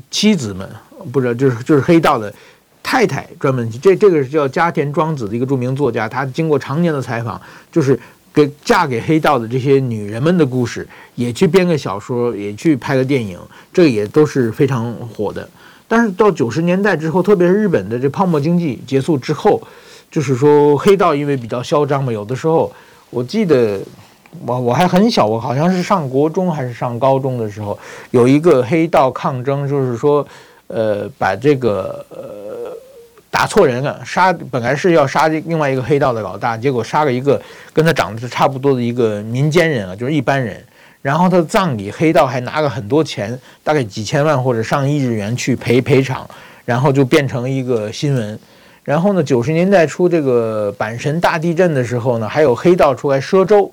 [0.09, 0.67] 妻子们》，
[1.11, 2.33] 不知道就是就是黑道的
[2.81, 7.39] 太太专门这这个是叫加田庄子的一个著名作家，他经过常年的采访，
[7.71, 7.97] 就是。
[8.31, 13.39] 给嫁给黑道的这些女人们的故事，也去编个小说，也去拍个电影，
[13.73, 15.49] 这也都是非常火的。
[15.87, 19.59] 但是到九十年代之后，特别是日本的这泡沫经济结束之后，
[20.11, 22.71] 就是说黑道因为比较嚣张嘛，有的时候
[23.09, 23.81] 我记得
[24.45, 27.77] 我我还很小，我好像是上国中还是上高中的时候，
[28.11, 30.25] 有一个黑道抗争，就是说
[30.67, 32.17] 呃把这个呃。
[33.31, 37.39] 打错人了，杀本来是要杀另外一个黑道的老大，结果杀了一个
[37.71, 40.61] 跟他长得是差不多的一个民间人啊，就是一般人。
[41.03, 46.27] 然后他的葬礼，黑道还拿了很多钱，大概几千万或者上亿日元去赔赔偿，
[46.65, 48.37] 然后就变成一个新闻。
[48.83, 53.71] 然后呢，九十年代初这个阪神大地震的时候呢，还有黑道出来赊粥，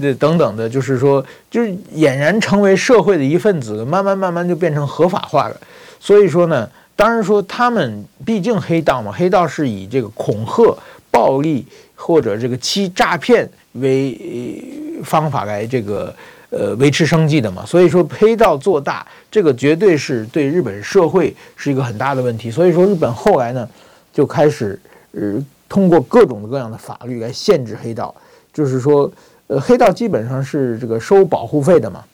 [0.00, 5.56] 这等等的，就是说，就是俨然成为社会的一份子，慢慢慢慢就变成合法化了。
[6.00, 6.68] 所以说呢。
[6.96, 10.76] 当然说，他们毕竟黑道嘛，黑道是以这个恐吓、
[11.10, 14.62] 暴力或者这个欺诈骗为
[15.02, 16.14] 方法来这个
[16.50, 17.64] 呃维持生计的嘛。
[17.64, 22.50] 所以说，黑道做大，这个绝对是对日本社会是一个很大的问题。
[22.50, 23.66] 所以说，日本后来呢，
[24.12, 24.78] 就开始
[25.12, 28.14] 呃通过各种各样的法律来限制黑道，
[28.52, 29.10] 就是说，
[29.50, 32.04] 呃，黑道基本上是这个收保护费的嘛。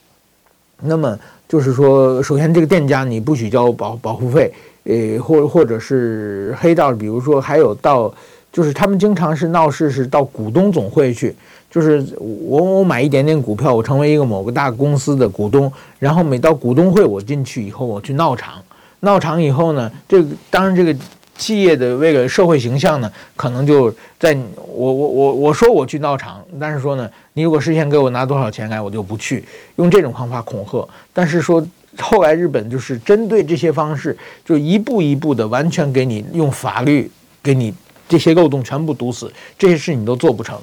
[0.81, 4.51] 那么就是说，首先这个店家你不许交保保护费。
[4.85, 8.11] 诶，或或者是黑道，比如说还有到，
[8.53, 11.35] 就是他们经常是闹事，是到股东总会去，
[11.69, 18.55] 就是我我买一点点股票，我成为一个某个大公司的股东，然后每到股东会我进去以后，我去闹场，
[19.01, 20.97] 闹场以后呢，这个当然这个
[21.39, 29.45] 企业的为了社会形象呢，可能就在我我我我说我去闹场，但是说呢，你如果事先给我拿多少钱来，我就不去，
[29.77, 31.67] 用这种方法恐吓，但是说。
[31.99, 37.11] 后来日本就是针对这些方式，就一步一步的完全给你用法律
[37.43, 37.73] 给你
[38.07, 40.61] 这些漏洞全部堵死，这些事你都做不成。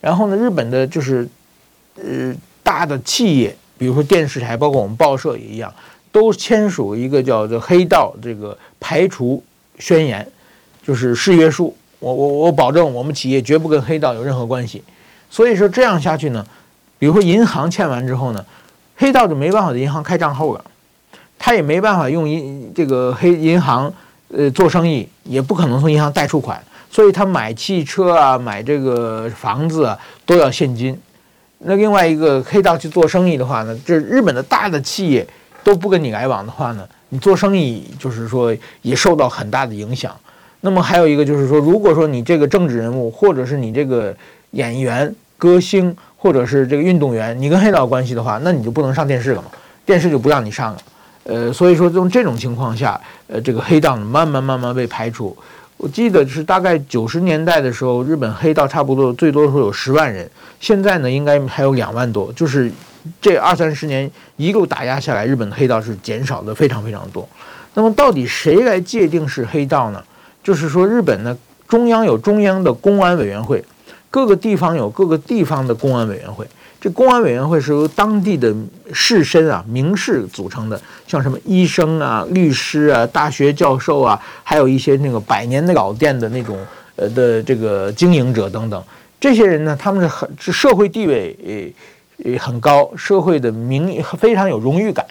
[0.00, 1.28] 然后呢，日本的就是
[1.96, 5.70] 呃大的企业，比如说电视台，包括我们报社也一样，
[6.10, 9.44] 都签署一个叫做“黑道”这个排除
[9.82, 10.26] 宣言，
[10.86, 11.76] 就是誓约书。
[11.98, 14.82] 我我我保证，我们企业绝不跟黑道有任何关系。
[15.28, 16.46] 所以说这样下去呢，
[16.98, 18.44] 比如说银行签完之后呢。
[18.94, 20.64] 黑道就没办法在银行开账户了，
[21.36, 23.92] 他也没办法用银这个黑银行
[24.28, 30.96] 呃做生意，也不可能从银行贷出款，所以他买汽车啊，买这个房子啊都要现金。
[31.58, 35.26] 那另外一个黑道去做生意的话呢，这日本的大的企业
[35.64, 40.12] 都不跟你来往的话呢，你做生意就是说也受到很大的影响。
[40.62, 44.16] 那么还有一个就是说，如果说你这个政治人物或者是你这个
[44.50, 45.96] 演员歌星。
[46.22, 49.48] 或者是这个运动员，你跟黑道有关系的话，那你就不能上电视了嘛，
[49.84, 50.78] 电视就不让你上了。
[51.24, 55.36] 呃，所以说从这种情况下，呃，这个黑道慢慢慢慢被排除。
[55.78, 62.70] 我记得是大概九十年代的时候，日本黑道差不多最多的时候有十万人，现在呢应该还有两万多，就是
[63.20, 67.28] 这二三十年一路打压下来，日本的黑道是减少的非常非常多。
[67.74, 70.02] 那么到底谁来界定是黑道呢？
[70.42, 71.36] 就是说日本呢，
[71.66, 73.64] 中央有中央的公安委员会。
[74.10, 76.46] 各个地方有各个地方的公安委员会，
[76.78, 78.54] 这公安委员会是由当地的
[78.92, 86.58] 士绅啊、名士组成的，像什么医生啊、律师啊、大学教授啊，还有一些那个百年的老店的那种
[86.96, 88.84] 呃的这个经营者等等。
[89.18, 91.74] 这些人呢，他们是很社会地位
[92.24, 95.04] 也很高，社会的名非常有荣誉感，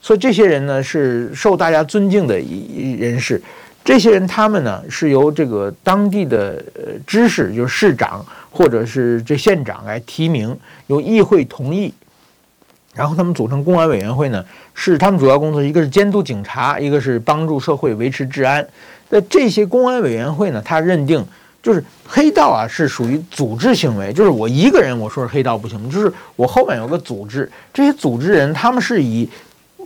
[0.00, 3.42] 所以这些人呢是受大家尊敬的一人士。
[3.84, 11.92] 这些人他们呢是由这个当地的呃知识，就是市长或者是这县长来提名，由议会同意，
[12.94, 18.64] 然后他们组成公安委员会呢，是他们主要工作，一个是监督警察，一个是帮助社会维持治安。
[19.08, 21.26] 那这些公安委员会呢，他认定
[21.62, 29.28] 就是黑道啊是属于组织行为，就是我一个人我说是黑道不行，就是我后面有个组织，这些组织人他们是以。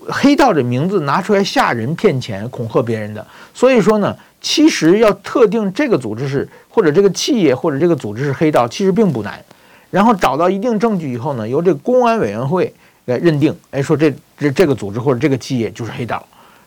[0.08, 9.44] 黑道的名字拿出来吓人、骗钱、恐吓别人的，所以说呢，其实要特定这个组织是或者这个企业或者这个组织是黑道，其实并不难。
[9.90, 12.72] 然后找到一定证据以后呢，由这个公安委员会
[13.06, 16.24] 来认定，哎，说这这这个组织或者这个企业就是黑道。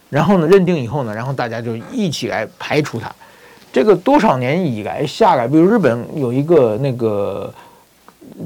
[0.09, 3.09] 然后呢，认定以后呢，然后大家就一起来排除它。
[3.71, 7.53] 这个多少年以来下来，比如日本有一个那个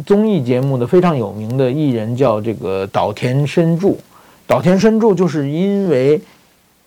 [0.05, 3.99] 综艺节目的非常有名的艺人叫这个岛田伸助。
[4.45, 6.21] 岛田伸助就是因为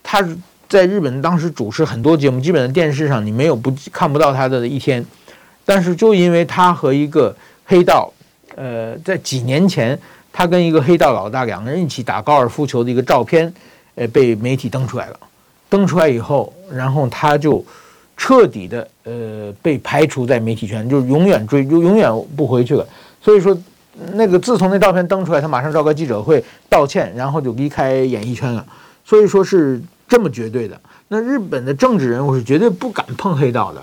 [0.03, 0.23] 他
[0.69, 5.05] 在日本当时主持很多节目，基本的电视上你没有不看不到他的一天。
[5.65, 8.13] 但是就因为他和一个黑道，
[8.55, 9.99] 呃，在几年前
[10.33, 13.53] 他跟一个黑道老大两个人一起打高尔夫球的一个照片，
[13.95, 15.19] 呃，被媒体登出来了。
[15.69, 17.65] 登出来以后，然后他就
[18.17, 22.87] 彻底的呃被排除在媒体圈，就永远追就永远不回去了。
[23.21, 23.57] 所以说。
[24.13, 28.63] 那个自从那照片登出来，他马上召开记者会道歉，然后就离开演艺圈了。
[29.07, 30.79] 所以说是这么绝对的。
[31.09, 33.83] 那日本的政治人物是绝对不敢碰黑道的。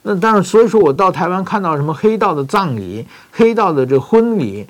[0.00, 4.66] 那当然，所以说我到台湾看到什么黑道的葬礼、黑道的这婚礼，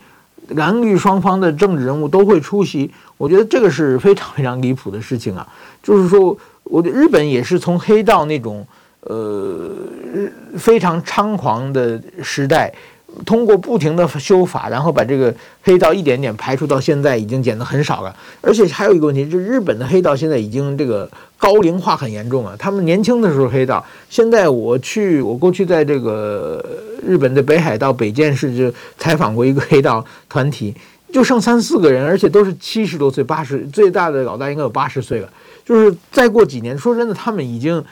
[0.49, 2.91] 蓝绿双方的政治人物都会出席。
[3.17, 5.47] 我觉得这个是非常非常离谱的事情啊。
[5.81, 8.67] 就是说，我觉得日本也是从黑道那种
[9.03, 9.71] 呃
[10.57, 12.73] 非常猖狂的时代。
[13.27, 15.35] 通过不停的修法，然后把这个
[15.65, 18.17] 黑道一点点排除，到现在已经减得很少了。
[18.41, 22.57] 而且还有一个问题，就是日本的黑道现在已经这个高龄化很严重了。
[22.57, 26.65] 他们年轻的时候黑道，现在我去，我过去在这个
[27.05, 30.73] 日本的北海道北见市就采访过一个黑道团体，
[31.13, 35.29] 就剩三四个人，而且都是七十多岁、八十，最大的老大应该有八十岁了。
[35.65, 37.85] 就是再过几年，说真的，他们已经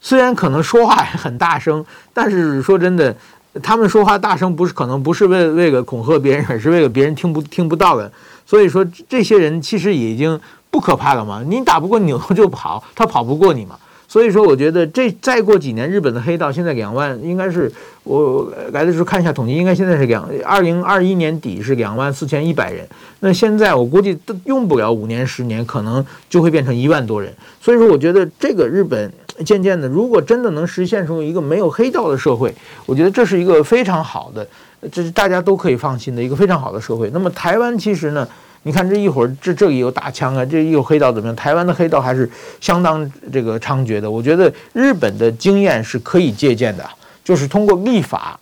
[0.00, 3.14] 虽然可能说话很大声，但是说真的。
[3.62, 8.12] 他们说话大声，不是可能不是为为了恐吓别人，而 是为了别人听不听不到的。
[8.44, 10.38] 所以说，这些人其实已经
[10.70, 11.42] 不可怕了嘛。
[11.42, 13.78] 你打不过扭头就跑，他跑不过你嘛。
[14.16, 17.70] 所以说，我觉得这再过几年，日本的黑道现在两万，应该是
[18.02, 22.88] 我来的时候看一下统计，应该现在是两二零二一年底是两万四千一百人。
[23.20, 27.30] 那现在我估计都用不了五年十年，可能就会变成一万多人。
[27.60, 29.12] 所以说，我觉得这个日本。
[29.44, 32.54] 渐渐的，如果真的能实现出一个没有黑道的社会，
[32.86, 34.48] 我觉得这是一个非常好的，
[34.90, 37.10] 这是大家都可以放心的一个非常好的社会。
[37.12, 38.26] 那么台湾其实呢，
[38.66, 41.36] 你看这一会儿这这里有打枪啊，这有黑道怎么样？
[41.36, 42.28] 台湾的黑道还是
[42.60, 44.10] 相当这个猖獗的。
[44.10, 46.84] 我觉得日本的经验是可以借鉴的，
[47.22, 48.36] 就是通过立法，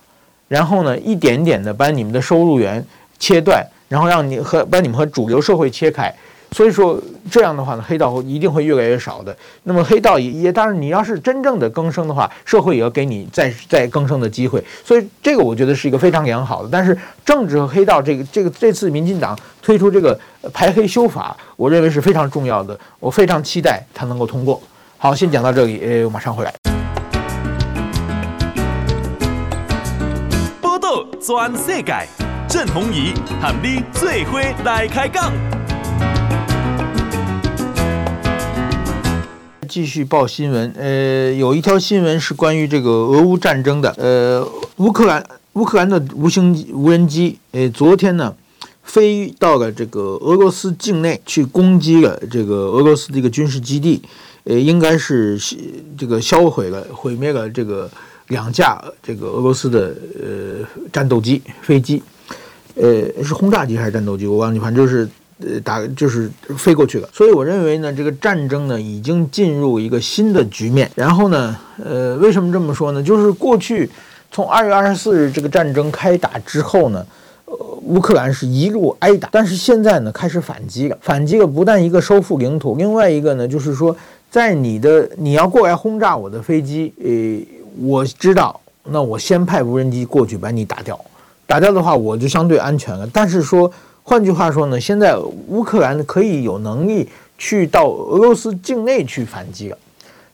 [0.48, 2.82] 然后呢一点点的把你们的收入源
[3.18, 6.10] 切断，然后让你和把你们和主流社会切开。
[6.54, 9.36] 所以说这样的话呢，黑道一定会越来越少的。
[9.64, 14.62] 那么黑道也也当然，你要是真正的更生的话，社会也要给你再再更生的机会。
[14.84, 16.68] 所以这个我觉得是一个非常良好的。
[16.70, 20.16] 但是政治和黑道这个这个这次民进党推出这个
[20.52, 22.78] 排黑修法，我认为是非常重要的。
[23.00, 24.62] 我非常期待它能够通过。
[24.96, 26.54] 好，先讲到这里，呃，我马上回来。
[30.60, 32.06] 报道全世界，
[32.48, 33.12] 郑弘仪
[33.42, 35.32] 和你最伙来开讲。
[39.64, 44.46] 继续报新闻，呃，有一条新闻是关于这个俄乌战争的，呃，
[44.76, 45.24] 乌克兰
[45.54, 48.34] 乌克兰的无星无人机，呃，昨天呢
[48.82, 54.02] 飞到了这个俄罗斯境内去攻击了这个俄罗斯的一个军事基地，
[54.44, 55.38] 呃，应该是
[55.96, 57.90] 这个销毁了毁灭了这个
[58.28, 62.02] 两架这个俄罗斯的呃战斗机飞机，
[62.74, 64.26] 呃，是轰炸机还是战斗机？
[64.26, 65.08] 我忘记，反正就是。
[65.40, 70.88] 呃，打就是飞过去了，所以我认为呢，这个战争呢已经进入一个新的局面。
[70.94, 73.02] 然后呢，呃，为什么这么说呢？
[73.02, 73.90] 就是过去
[74.30, 77.04] 从二月二十四日这个战争开打之后呢，
[77.46, 80.96] 呃，乌克兰是一路挨打，但是现在呢开始反击了。
[81.00, 83.96] 反击了不但一个收复领土，另外一个呢就是说，
[84.30, 90.98] 在你的你要过来轰炸我的飞机，呃，我知道，那我先派无人机过去把你打掉，
[91.44, 93.04] 打掉的话我就相对安全了。
[93.12, 93.68] 但是说。
[94.06, 95.16] 换句话说呢，现在
[95.48, 99.78] 乌克兰可以有能力去到俄罗斯境内去反击了。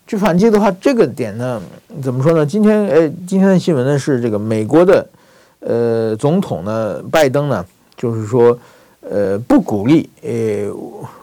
[0.05, 1.61] 去反击的话，这个点呢，
[2.03, 2.45] 怎么说呢？
[2.45, 5.07] 今天，哎，今天的新闻呢是这个美国的，
[5.61, 8.59] 呃，总统呢，拜登呢，就是说，
[8.99, 10.69] 呃，不鼓励呃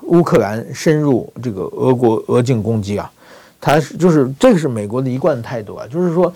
[0.04, 3.12] 乌克兰深入这个俄国俄境攻击啊。
[3.60, 6.32] 他是就是这个是美国的一贯态度啊，就是说。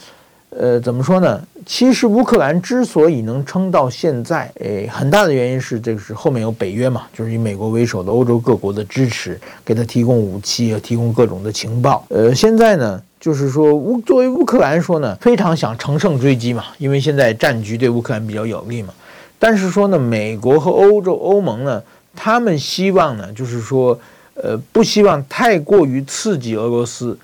[0.55, 1.43] 呃，怎么说呢？
[1.65, 12.05] 其实乌克兰之所以能撑到现在，诶，很大的原因是这个是后面有北约嘛，就是以美国为首的欧洲各国的支持，给他提供武器啊，提供各种的情报。
[12.11, 18.93] 呃，现在呢，就是说乌作为乌克兰说呢，非常想乘胜追击嘛，因为现在战局对乌克兰比较有利嘛。
[19.39, 21.83] 但是说呢，美国和欧洲欧盟呢，
[22.15, 23.99] 他们希望呢，就是说，
[24.35, 27.17] 呃，不希望太过于刺激俄罗斯。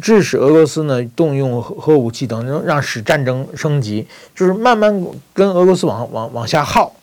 [0.00, 6.94] 致使俄罗斯呢动用核武器等，让使战争升级，就是慢慢跟俄罗斯往往往下耗。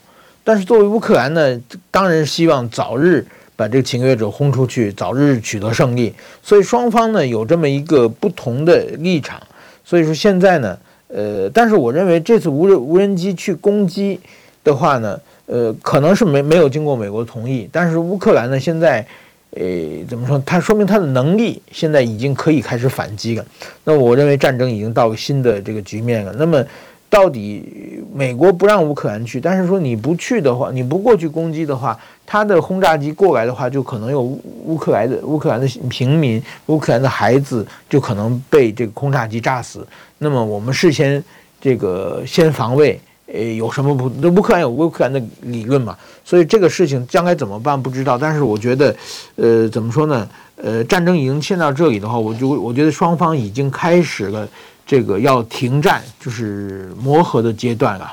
[0.44, 1.60] 但是作为乌克兰呢，
[1.90, 6.14] 当然希望早日把这个侵略者轰出去，早日取得胜利。
[6.42, 9.40] 所以双方呢有这么一个不同的立场。
[9.84, 14.20] 所以说现在呢，呃，但是我认为这次无人无人机去攻击
[14.64, 15.20] 的话呢。
[15.46, 19.06] 呃，可能是没没有经过美国同意，但是乌克兰呢，现在，
[19.54, 20.38] 呃，怎么说？
[20.46, 23.44] 他说明他的能力现在已经可以开始反击了。
[23.84, 26.34] 那我认为战争已经到了新的这个局面了。
[26.38, 26.64] 那么，
[27.10, 39.86] 到底美国不让乌克兰去，但是说你不去的话，你不过去攻击的话，它的轰炸机过来的话，就可能有乌克兰的乌克兰的平民、乌克兰的孩子就可能被这个轰炸机炸死。
[40.16, 41.22] 那么我们事先
[41.60, 42.98] 这个先防卫。
[43.32, 44.10] 诶，有什么不？
[44.20, 45.96] 那乌克兰有乌克兰的理论嘛？
[46.24, 48.18] 所以这个事情将该怎么办不知道。
[48.18, 48.94] 但是我觉得，
[49.36, 50.28] 呃，怎么说呢？
[50.56, 54.46] 呃，战争已经陷到这里的话，我就我觉得双方已经开始了
[54.86, 58.12] 这个要停战，就是磨合的阶段了。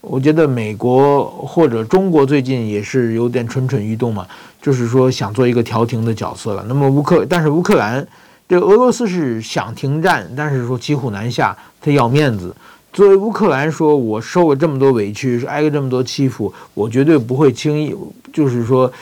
[0.00, 4.26] 我觉得美国或者中国最近也是有点蠢蠢欲动嘛，
[4.62, 6.64] 就是说想做一个调停的角色了。
[6.68, 8.06] 那么乌克，但是乌克兰
[8.48, 12.54] 这俄罗斯是想停战，但是说骑虎难下，他要面子。
[12.92, 17.94] 作为乌克兰说，我受了这么多委屈，挨了这么多欺负，我绝对不会轻易，
[18.32, 18.92] 就是说，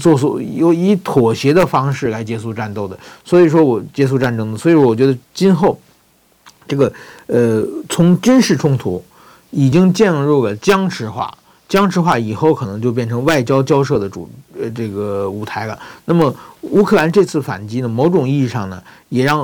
[0.00, 2.98] 做所有以妥协的方式来结束战斗的。
[3.24, 4.58] 所以说我结束战争的。
[4.58, 5.78] 所以我觉得今后，
[6.66, 6.92] 这个
[7.28, 9.02] 呃，从军事冲突
[9.50, 11.32] 已经进入了僵持化，
[11.68, 14.28] 僵持化以后可能就变成外交交涉的主
[14.60, 15.78] 呃这个舞台了。
[16.06, 19.38] 那么乌克兰这次反击呢，某种意义上呢，也让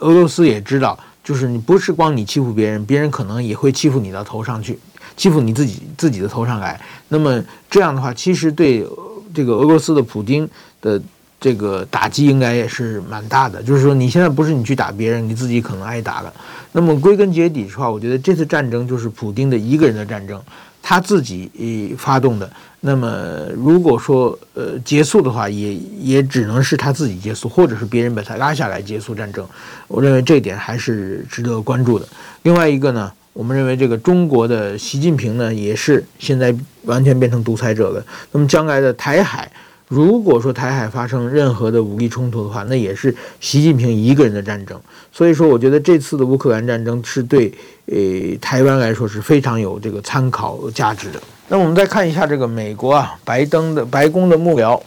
[0.00, 0.98] 俄罗斯也知道。
[1.22, 4.78] 就是你不是光你欺负别人，别人可能也会欺负你到头上去，
[5.16, 6.80] 欺负你自己自己的头上来。
[7.08, 8.86] 那么这样的话，其实对
[9.32, 10.48] 这个俄罗斯的普京
[10.80, 11.00] 的
[11.40, 13.62] 这个打击应该也是蛮大的。
[13.62, 16.32] 就是说，你现在不是你去打别人，你自己可能挨打了。
[16.72, 20.40] 那么归根结底的话，我觉得这次战争就是普京的一个人的战争。
[20.82, 29.46] 他自己发动的，那么如果说呃结束的话，也也只能是他自己结束，或者是别人把他拉下来结束战争。
[29.86, 32.06] 我认为这一点还是值得关注的。
[32.42, 38.04] 另外一个呢，我们认为这个中国的习近平呢，也是现在完全变成独裁者了。
[38.32, 39.50] 那么将来的台海。
[39.94, 44.80] 如果说台海发生任何的武力冲突的话，那也是习近平一个人的战争。
[45.12, 47.52] 所以说，我觉得这次的乌克兰战争是对
[47.84, 47.94] 呃
[48.40, 51.20] 台湾来说是非常有这个参考价值的。
[51.48, 54.80] 那我们再看一下这个美国啊，拜登的白宫的幕僚，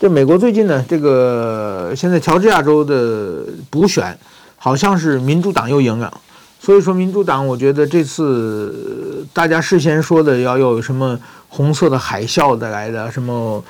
[0.00, 4.18] 这美国最近呢，这个现在乔治亚州的补选
[4.56, 6.12] 好像是民主党又赢了。
[6.58, 11.16] 所以说，民主党我觉得这次大家事先说的要有什么
[11.48, 13.62] 红色的海啸的来的什么。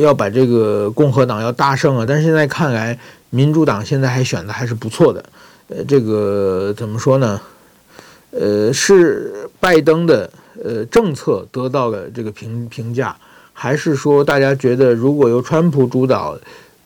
[0.00, 2.04] 要把这个共和党要大胜啊！
[2.06, 2.98] 但是现在看来，
[3.30, 5.24] 民主党现在还选的还是不错的。
[5.68, 7.40] 呃，这个怎么说呢？
[8.30, 10.30] 呃，是拜登的
[10.62, 13.16] 呃政策得到了这个评评价，
[13.52, 16.38] 还是说大家觉得如果由川普主导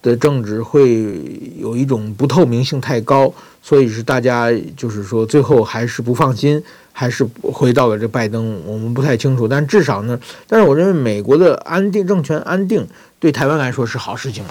[0.03, 1.21] 的政治会
[1.59, 3.33] 有一种不透明性太高，
[3.63, 6.63] 所以是大家就是说最后还是不放心。
[6.93, 9.49] 还是回到了这拜登，我们不太清楚。
[9.49, 12.87] 但至少呢，但是我认为美国的安定政权安定
[13.19, 14.51] 对台湾来说是好事情嘛。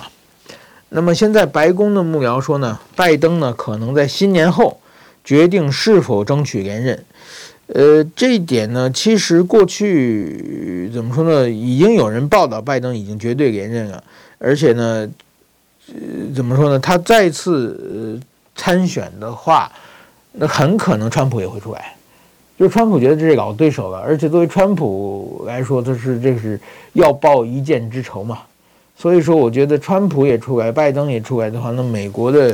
[0.88, 4.80] 那么现在白宫的幕僚说呢，拜登呢可能在新年后
[5.24, 7.06] 决定是否争取连任。
[7.68, 14.04] 呃，这一点呢，其实过去怎么说呢，已经有人报道拜登已经绝对连任了，
[14.40, 15.08] 而且呢，
[15.94, 18.20] 呃，怎么说呢，他再次
[18.56, 19.72] 参选的话，
[20.32, 21.96] 那很可能川普也会出来。
[22.58, 26.60] 就川普觉得这是老对手了，而且作为川普来说，他是这是
[26.94, 28.40] 要报一箭之仇嘛。
[28.98, 32.54] 所以说，我觉得川普也出来，拜登也出来的话，那美国的，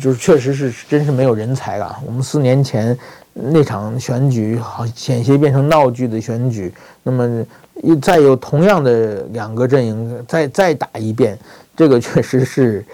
[0.00, 1.98] 就是确实是真是没有人才了。
[2.06, 2.96] 我们四年前
[3.34, 7.44] 那场选举，好险些变成闹剧的选举，那么
[7.82, 11.36] 又再有同样的两个阵营再再打一遍，
[11.76, 12.84] 这个确实是，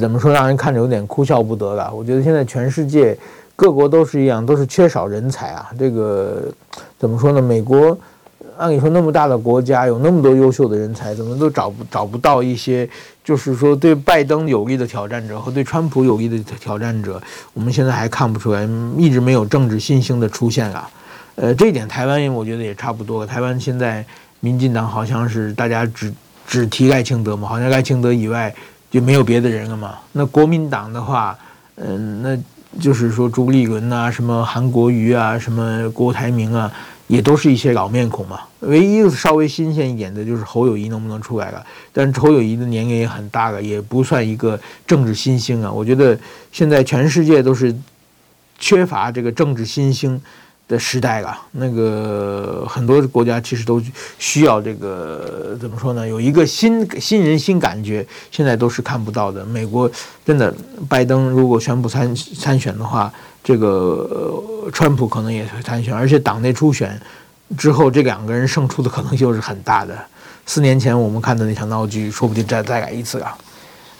[0.00, 1.92] 怎么说，让人看着有点哭笑不得了。
[1.92, 3.16] 我觉得现在全世界。
[3.54, 5.70] 各国都是一样，都是缺少人才啊。
[5.78, 6.42] 这个
[6.98, 7.40] 怎么说呢？
[7.40, 7.96] 美国
[8.56, 12.88] 按理说那么大的国家，有那么多优秀的人才，怎么都找不找不到一些，
[13.22, 18.66] 就是说对拜登有利的挑战者和对川普有利的挑战者，我们现在还看不出来，
[18.96, 20.90] 一直没有政治新星的出现啊。
[21.36, 23.24] 呃，这一点台湾我觉得也差不多。
[23.24, 24.04] 台湾现在
[24.40, 26.12] 民进党好像是大家只
[26.46, 28.54] 只提赖清德嘛，好像赖清德以外
[28.90, 29.94] 就没有别的人了嘛。
[30.12, 31.38] 那国民党的话，
[31.76, 32.38] 嗯、那。
[32.80, 36.72] 就是说朱立伦啊，什么韩国瑜啊，什么郭台铭啊，
[37.06, 38.40] 也都是一些老面孔嘛。
[38.60, 41.62] 唯一稍微新鲜一点的就是侯友谊能不能出来了？
[41.92, 45.70] 但侯友谊的年龄也很大了，也不算一个政治新星啊。
[45.70, 46.18] 我觉得
[46.50, 47.76] 现在全世界都是
[48.58, 50.18] 缺乏这个政治新星
[50.72, 53.78] 的时代了，那个很多国家其实都
[54.18, 56.08] 需要这个怎么说呢？
[56.08, 59.44] 有一个新新人新感觉，现在都是看不到的。
[59.44, 59.90] 美国
[60.24, 60.54] 真的，
[60.88, 63.12] 拜登如果宣布参参选的话，
[63.44, 64.42] 这个
[64.72, 66.98] 川普可能也会参选，而且党内初选，
[67.58, 69.94] 之后这两个人胜出的可能性是很大的。
[70.46, 73.36] 四年前我们看的那场闹剧，说不定再再来一次啊。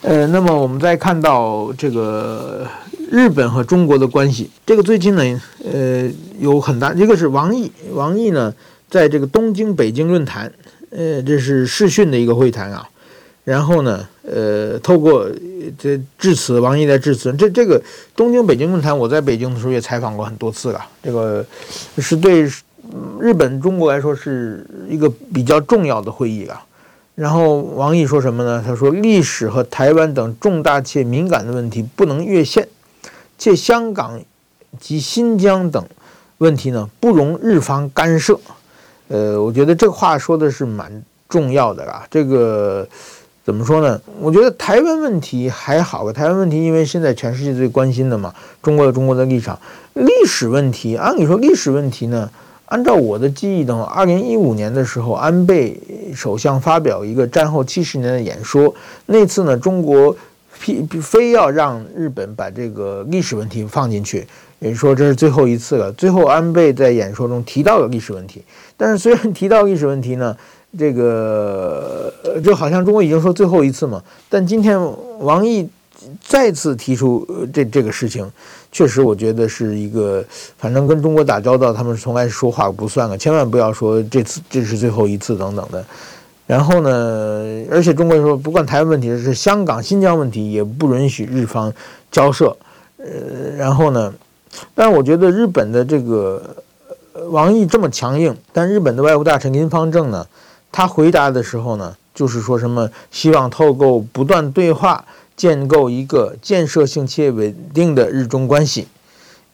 [0.01, 2.67] 呃，那么我们再看到这个
[3.13, 6.11] 日本和中国的关系，这个最近呢，呃，
[6.41, 8.55] 有很大一个是王毅，王毅呢
[8.89, 10.51] 在这个东京北京论坛，
[10.89, 12.89] 呃，这是视讯的一个会谈啊。
[13.45, 15.29] 然后呢，呃，透过
[15.79, 17.31] 这致辞，王毅在致辞。
[17.35, 17.79] 这这个
[18.17, 20.81] 东京北京论坛，我在北京的时候也采访过很多次了。
[21.03, 21.45] 这个
[21.99, 22.51] 是对
[23.21, 26.65] 日本中国来说是一个比较重要的会议啊。
[27.15, 28.65] 然后王毅说什么呢？
[28.67, 32.67] 他说：“历史和台湾等重大且敏感的问题不能越线，
[33.43, 34.21] 且香港
[34.79, 35.85] 及新疆等
[36.39, 38.39] 问题呢不容日方干涉。”
[39.09, 42.07] 呃，我觉得这话说的是蛮重要的啊。
[42.09, 42.87] 这个
[43.45, 44.01] 怎么说呢？
[44.21, 46.13] 我觉得台湾问题还好吧。
[46.13, 48.33] 台湾问题因为现在全世界最关心的嘛，
[48.63, 49.59] 中国有中国的立场。
[49.95, 52.31] 历史问题，按理说历史问题呢？
[52.67, 55.79] 按照我的记忆的话，二零一五年的时候，安倍
[56.15, 58.75] 首相发表一个战后七十年的演说。
[59.05, 60.17] 那次呢，中国
[60.63, 64.25] 非非要让日本把这个历史问题放进去，
[64.61, 65.91] 也就说这是最后一次了。
[65.93, 68.43] 最后，安倍在演说中提到了历史问题，
[68.77, 70.37] 但是虽然提到历史问题呢，
[70.79, 72.13] 这个
[72.45, 74.01] 就好像中国已经说最后一次嘛。
[74.29, 74.79] 但今天
[75.19, 75.69] 王毅
[76.21, 78.31] 再次提出这这个事情。
[78.71, 80.25] 确实，我觉得是一个，
[80.57, 85.85] 反正跟中国打交道，他们从来说话不算了，千万不要说这次这是最后一次等等的。
[86.53, 91.73] 然后呢，而且中国说，不管台湾问题是香港、新疆问题，也不允许日方
[92.11, 92.55] 交涉。
[92.99, 94.13] 呃，然后呢，
[94.75, 96.55] 但是我觉得日本的这个
[97.31, 100.27] 王毅这么强硬，但日本的外务大臣林芳正呢，
[100.71, 105.07] 他回答的时候呢，就是说什么希望透过不断对话。
[105.35, 108.87] 建构一个建设性且稳定的日中关系，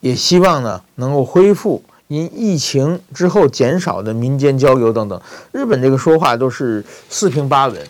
[0.01, 5.21] 也希望呢能够恢复因疫情之后减少的民间交流等等。
[5.53, 7.81] 日本这个说话都是四平八稳。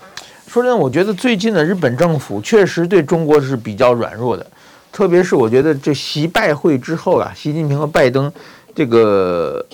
[0.46, 4.46] 说真的，我觉得最近的日本政府确实对中国是比较软弱的，
[4.92, 8.30] 特别是我觉得这习拜会之后啊，习近平和拜登
[8.74, 9.64] 这个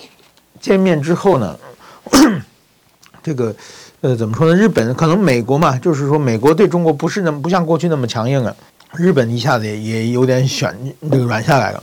[0.59, 1.57] 见面之后呢，
[3.21, 3.53] 这个。
[4.01, 4.55] 呃，怎么说呢？
[4.55, 8.55] 日本可能美国嘛，就是说美国对中国不是那么不像过去那么强硬了。
[8.93, 10.77] 日本一下子也也有点选
[11.09, 11.81] 这个软下来了。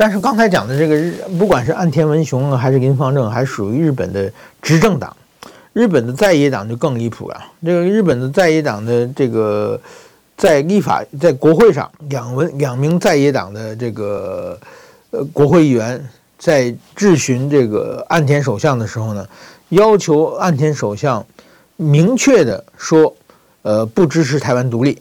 [0.00, 4.32] 但是刚才讲的这个日，不管是岸田文雄还是林芳正，还属于日本的
[4.62, 5.14] 执政党。
[5.74, 7.38] 日本的在野党就更离谱了。
[7.62, 9.78] 这个日本的在野党的这个
[10.38, 14.58] 在立法在国会上，两文两名在野党的这个
[15.10, 16.02] 呃国会议员
[16.38, 19.28] 在质询这个岸田首相的时候呢，
[19.68, 21.22] 要求岸田首相
[21.76, 23.14] 明确的说，
[23.60, 24.98] 呃，不支持台湾独立。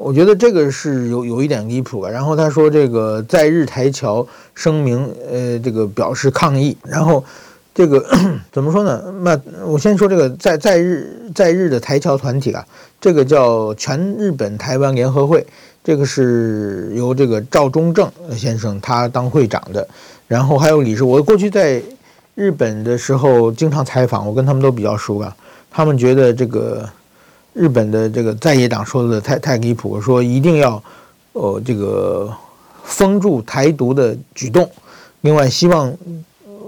[0.00, 2.10] 我觉得这个是有有一点离谱的。
[2.10, 6.74] 然后他说，这个在日台侨声明，呃，这个表示抗议。
[6.82, 7.22] 然后
[7.74, 8.02] 这个
[8.50, 9.02] 怎么说呢？
[9.22, 12.66] 那我先说这个在在日在日的台侨团体啊，
[12.98, 15.46] 这个叫全日本台湾联合会，
[15.84, 19.86] 这个是由这个赵忠正先生他当会长的。
[20.26, 21.82] 然后还有理事，我过去在。
[22.36, 25.36] 日本的时候经常采访，我跟他们都比较熟啊。
[25.70, 26.88] 他们觉得这个
[27.60, 30.82] 日本的这个在野党说的太太离谱，说一定要
[31.34, 32.34] 呃这个
[32.82, 34.70] 封住台独的举动。
[35.20, 35.94] 另外，希望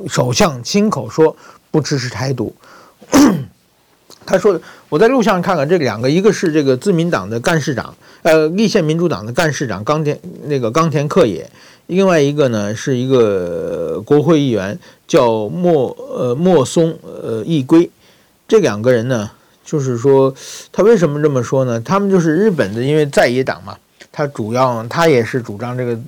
[0.06, 1.34] 首相亲口说
[1.70, 2.54] 不支持台独。
[4.26, 11.50] 他说，我在录像上看看这两个，一个是这个自民党的干事长，呃，立宪民主党的干事长冈田那个冈田克也。
[11.86, 14.78] 另外一个呢，是一个国会议员
[15.08, 17.88] 叫莫呃莫松呃义归，
[18.46, 19.30] 这两个人呢，
[19.64, 20.34] 就是说
[20.72, 21.80] 他为什么这么说呢？
[21.80, 23.76] 他们就是日本的，因为在野党嘛，
[24.10, 25.98] 他主要他也是主张这个，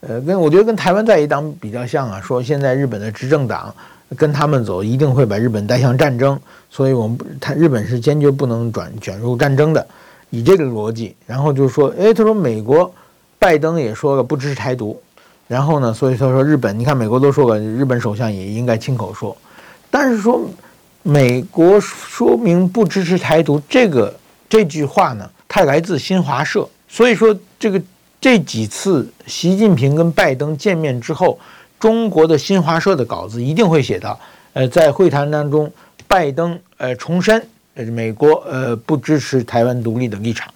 [0.00, 3.74] 呃，跟我觉得跟台湾在野党比较像啊，说现在日本的执政党
[4.16, 6.38] 跟他们走，一定会把日本带向战争，
[6.70, 9.86] 所以我们他日本是坚决不能转卷入战争的，
[10.30, 12.92] 以这个逻辑，然后就说，哎，他说美国
[13.38, 15.00] 拜登也说了不支持台独。
[15.46, 19.34] 然后呢，所以他说日本，你看美国都说了，日本首相也应该亲口说。
[19.90, 20.46] 但是说
[21.10, 24.14] 美国说明不支持台独这个
[24.46, 26.68] 这句话呢，它来自新华社。
[26.86, 27.80] 所以说这个
[28.20, 31.40] 这几次习近平跟拜登见面之后，
[31.80, 34.20] 中国的新华社的稿子一定会写到，
[34.52, 35.72] 呃，在会谈当中，
[36.06, 37.42] 拜登呃重申
[37.74, 40.52] 呃美国呃不支持台湾独立的立场。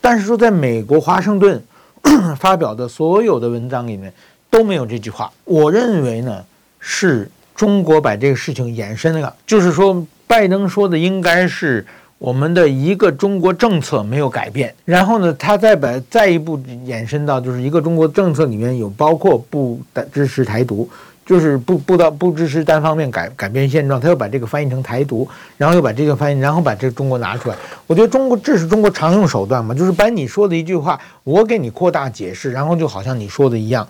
[0.00, 1.62] 但是说在美国华盛顿
[2.36, 4.12] 发表的所有的文章里面。
[4.50, 6.44] 都没有这句话，我认为呢，
[6.78, 11.86] 是中国把这个事情延伸了，就是说，拜登说的应该是
[12.18, 19.80] 我们的一个中国政策没有改变，然后呢，他再把再一步延伸到就是一个中国政策里面有包括不
[20.12, 20.88] 支持台独，
[21.26, 27.56] 就是不不不支持单方面改改变现状，他又把这个翻译成台独，然后又把这个翻译，然后把这个中国拿出来。
[27.86, 33.86] 我觉得中国这是中国常用手段嘛，就是把你说的一句话，我给你扩大解释，然后就好像你说的一样。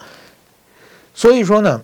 [1.15, 1.81] 所以说呢，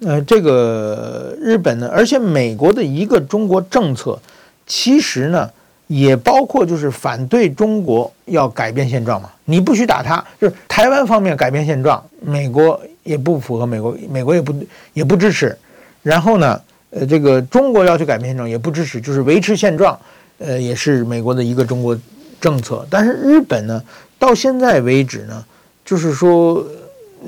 [0.00, 4.18] 呃，这个日本呢，而且美国的一个中国政策，
[4.66, 5.50] 其实呢。
[5.88, 14.54] 也包括就是反对中国要改变现状嘛，你不许打他，就是台湾方面改变现状，美国也不符合美国，美国也不
[14.92, 15.56] 也不支持。
[16.02, 19.98] 然后呢，呃，这个中国要去改变现状也不支持，就是维持现状，
[20.36, 21.98] 呃，也是美国的一个中国
[22.38, 22.86] 政策。
[22.90, 23.82] 但是日本呢，
[24.18, 25.42] 到现在为止呢，
[25.86, 26.62] 就是说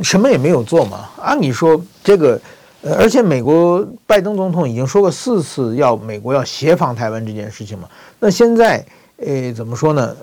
[0.03, 1.09] 什么也没有做嘛。
[1.23, 2.39] 按理说这个。
[2.83, 7.89] 呃，而且美国拜登总统已经说过四次要美国要协防台湾这件事情嘛。
[8.19, 8.85] 那现在，
[9.19, 10.17] 呃，怎么说呢？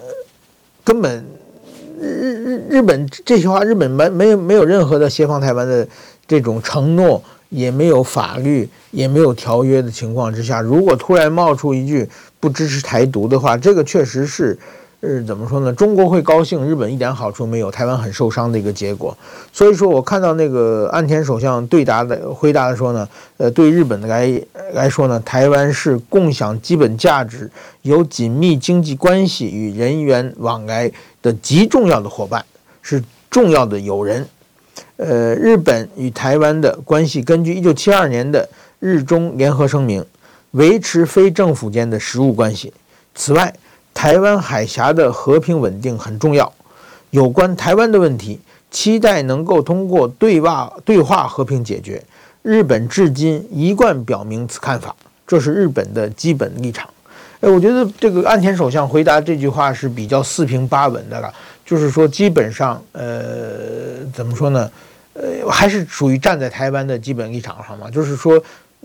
[0.83, 1.25] 根本
[1.99, 5.87] 日日日本这句话，日本没没有没有任何的协防台湾的
[6.27, 14.57] 这种承诺，也没有法律，也没有条约的情况之下，如果突然冒出一句不支持台独的话，这个确实是。
[15.01, 15.71] 是怎么说呢？
[15.71, 19.15] 中国会高兴，日本一点好处没有，台湾很受伤的一个结果。
[19.53, 24.41] 所以说我看到那个岸田首相对答的回答的说呢，呃，对日本的来
[24.73, 27.49] 来说呢，台湾是共享基本价值、
[27.83, 30.91] 有紧密经济关系与人员往来
[31.21, 32.43] 的极重要的伙伴，
[32.81, 34.27] 是重要的友人。
[34.95, 40.03] 呃，日本与台湾的关系根据一九七二年的日中联合声明，
[40.51, 42.73] 维持非政府间的实务关系。
[43.13, 43.53] 此外，
[43.97, 46.53] 台湾海峡的和平稳定很重要，
[47.09, 48.39] 有关台湾的问题，
[48.69, 51.99] 期待能够通过对话对话和平解决。
[52.43, 54.95] 日本至今一贯表明此看法，
[55.25, 56.87] 这是日本的基本立场。
[57.39, 61.33] 哎，我觉得这个岸田首相回答这句话是比较四平八稳的了，
[61.65, 64.69] 就是说基本上，呃，怎么说呢？
[65.13, 68.39] 呃，还是属于站在台湾的基本立场上嘛，就是说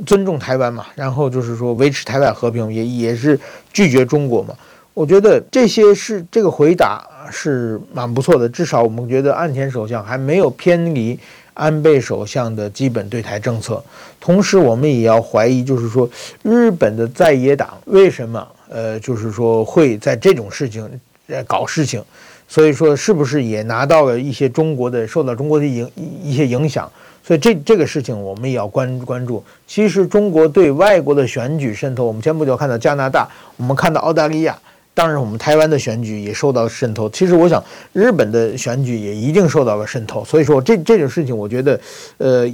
[0.07, 3.39] 尊重台湾嘛，然后就是说维持台湾和平，也也是
[3.75, 4.55] 拒绝中国嘛。
[4.95, 11.19] 我觉得这些是这个回答是蛮不错的，至少我们觉得岸田首相还没有偏离
[11.55, 13.83] 安倍首相的基本对台政策。
[14.21, 16.09] 同时，我们也要怀疑，就是说
[16.43, 20.87] 日本的在野党为什么呃，就是说会在这种事情
[21.29, 22.05] 呃搞事情，
[22.47, 25.91] 所以说是不是也拿到了一些中国的受到中国的影
[26.23, 26.91] 一些影响？
[27.25, 29.43] 所以这这个事情我们也要关关注。
[29.67, 33.27] 其实中国对外国的选举渗透，我们前不久看到加拿大，
[33.57, 34.59] 我们看到澳大利亚。
[34.95, 37.09] 当然，我们台湾的选举也受到了渗透。
[37.09, 37.63] 其实，我想
[37.95, 40.23] 日本的选举也一定受到了渗透。
[40.25, 41.81] 所以说，这这种事情，我觉得，
[42.19, 42.47] 呃，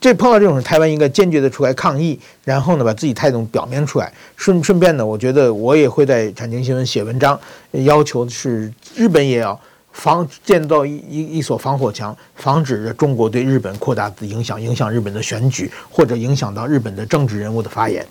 [0.00, 4.10] 这碰到这种，台湾应该坚决的出来抗议，然后呢，把自己态度表明出来。
[4.36, 7.38] 顺顺便呢，我觉得我也会在产经新闻写文章，
[7.72, 9.60] 要求是日本也要
[9.92, 18.04] 防建造一一一所防火墙，防止着中国对日本扩大的影响，影响日本的选举，或者影响到日本的政治人物的发言。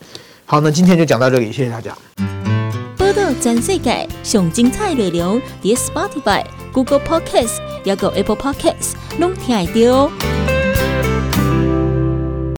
[0.45, 1.97] 好，那今天就讲到这里，谢谢大家。
[3.11, 10.40] 报道全世界上精彩内容，伫 Spotify、Google Podcasts，还有 Apple Podcasts，拢听得到。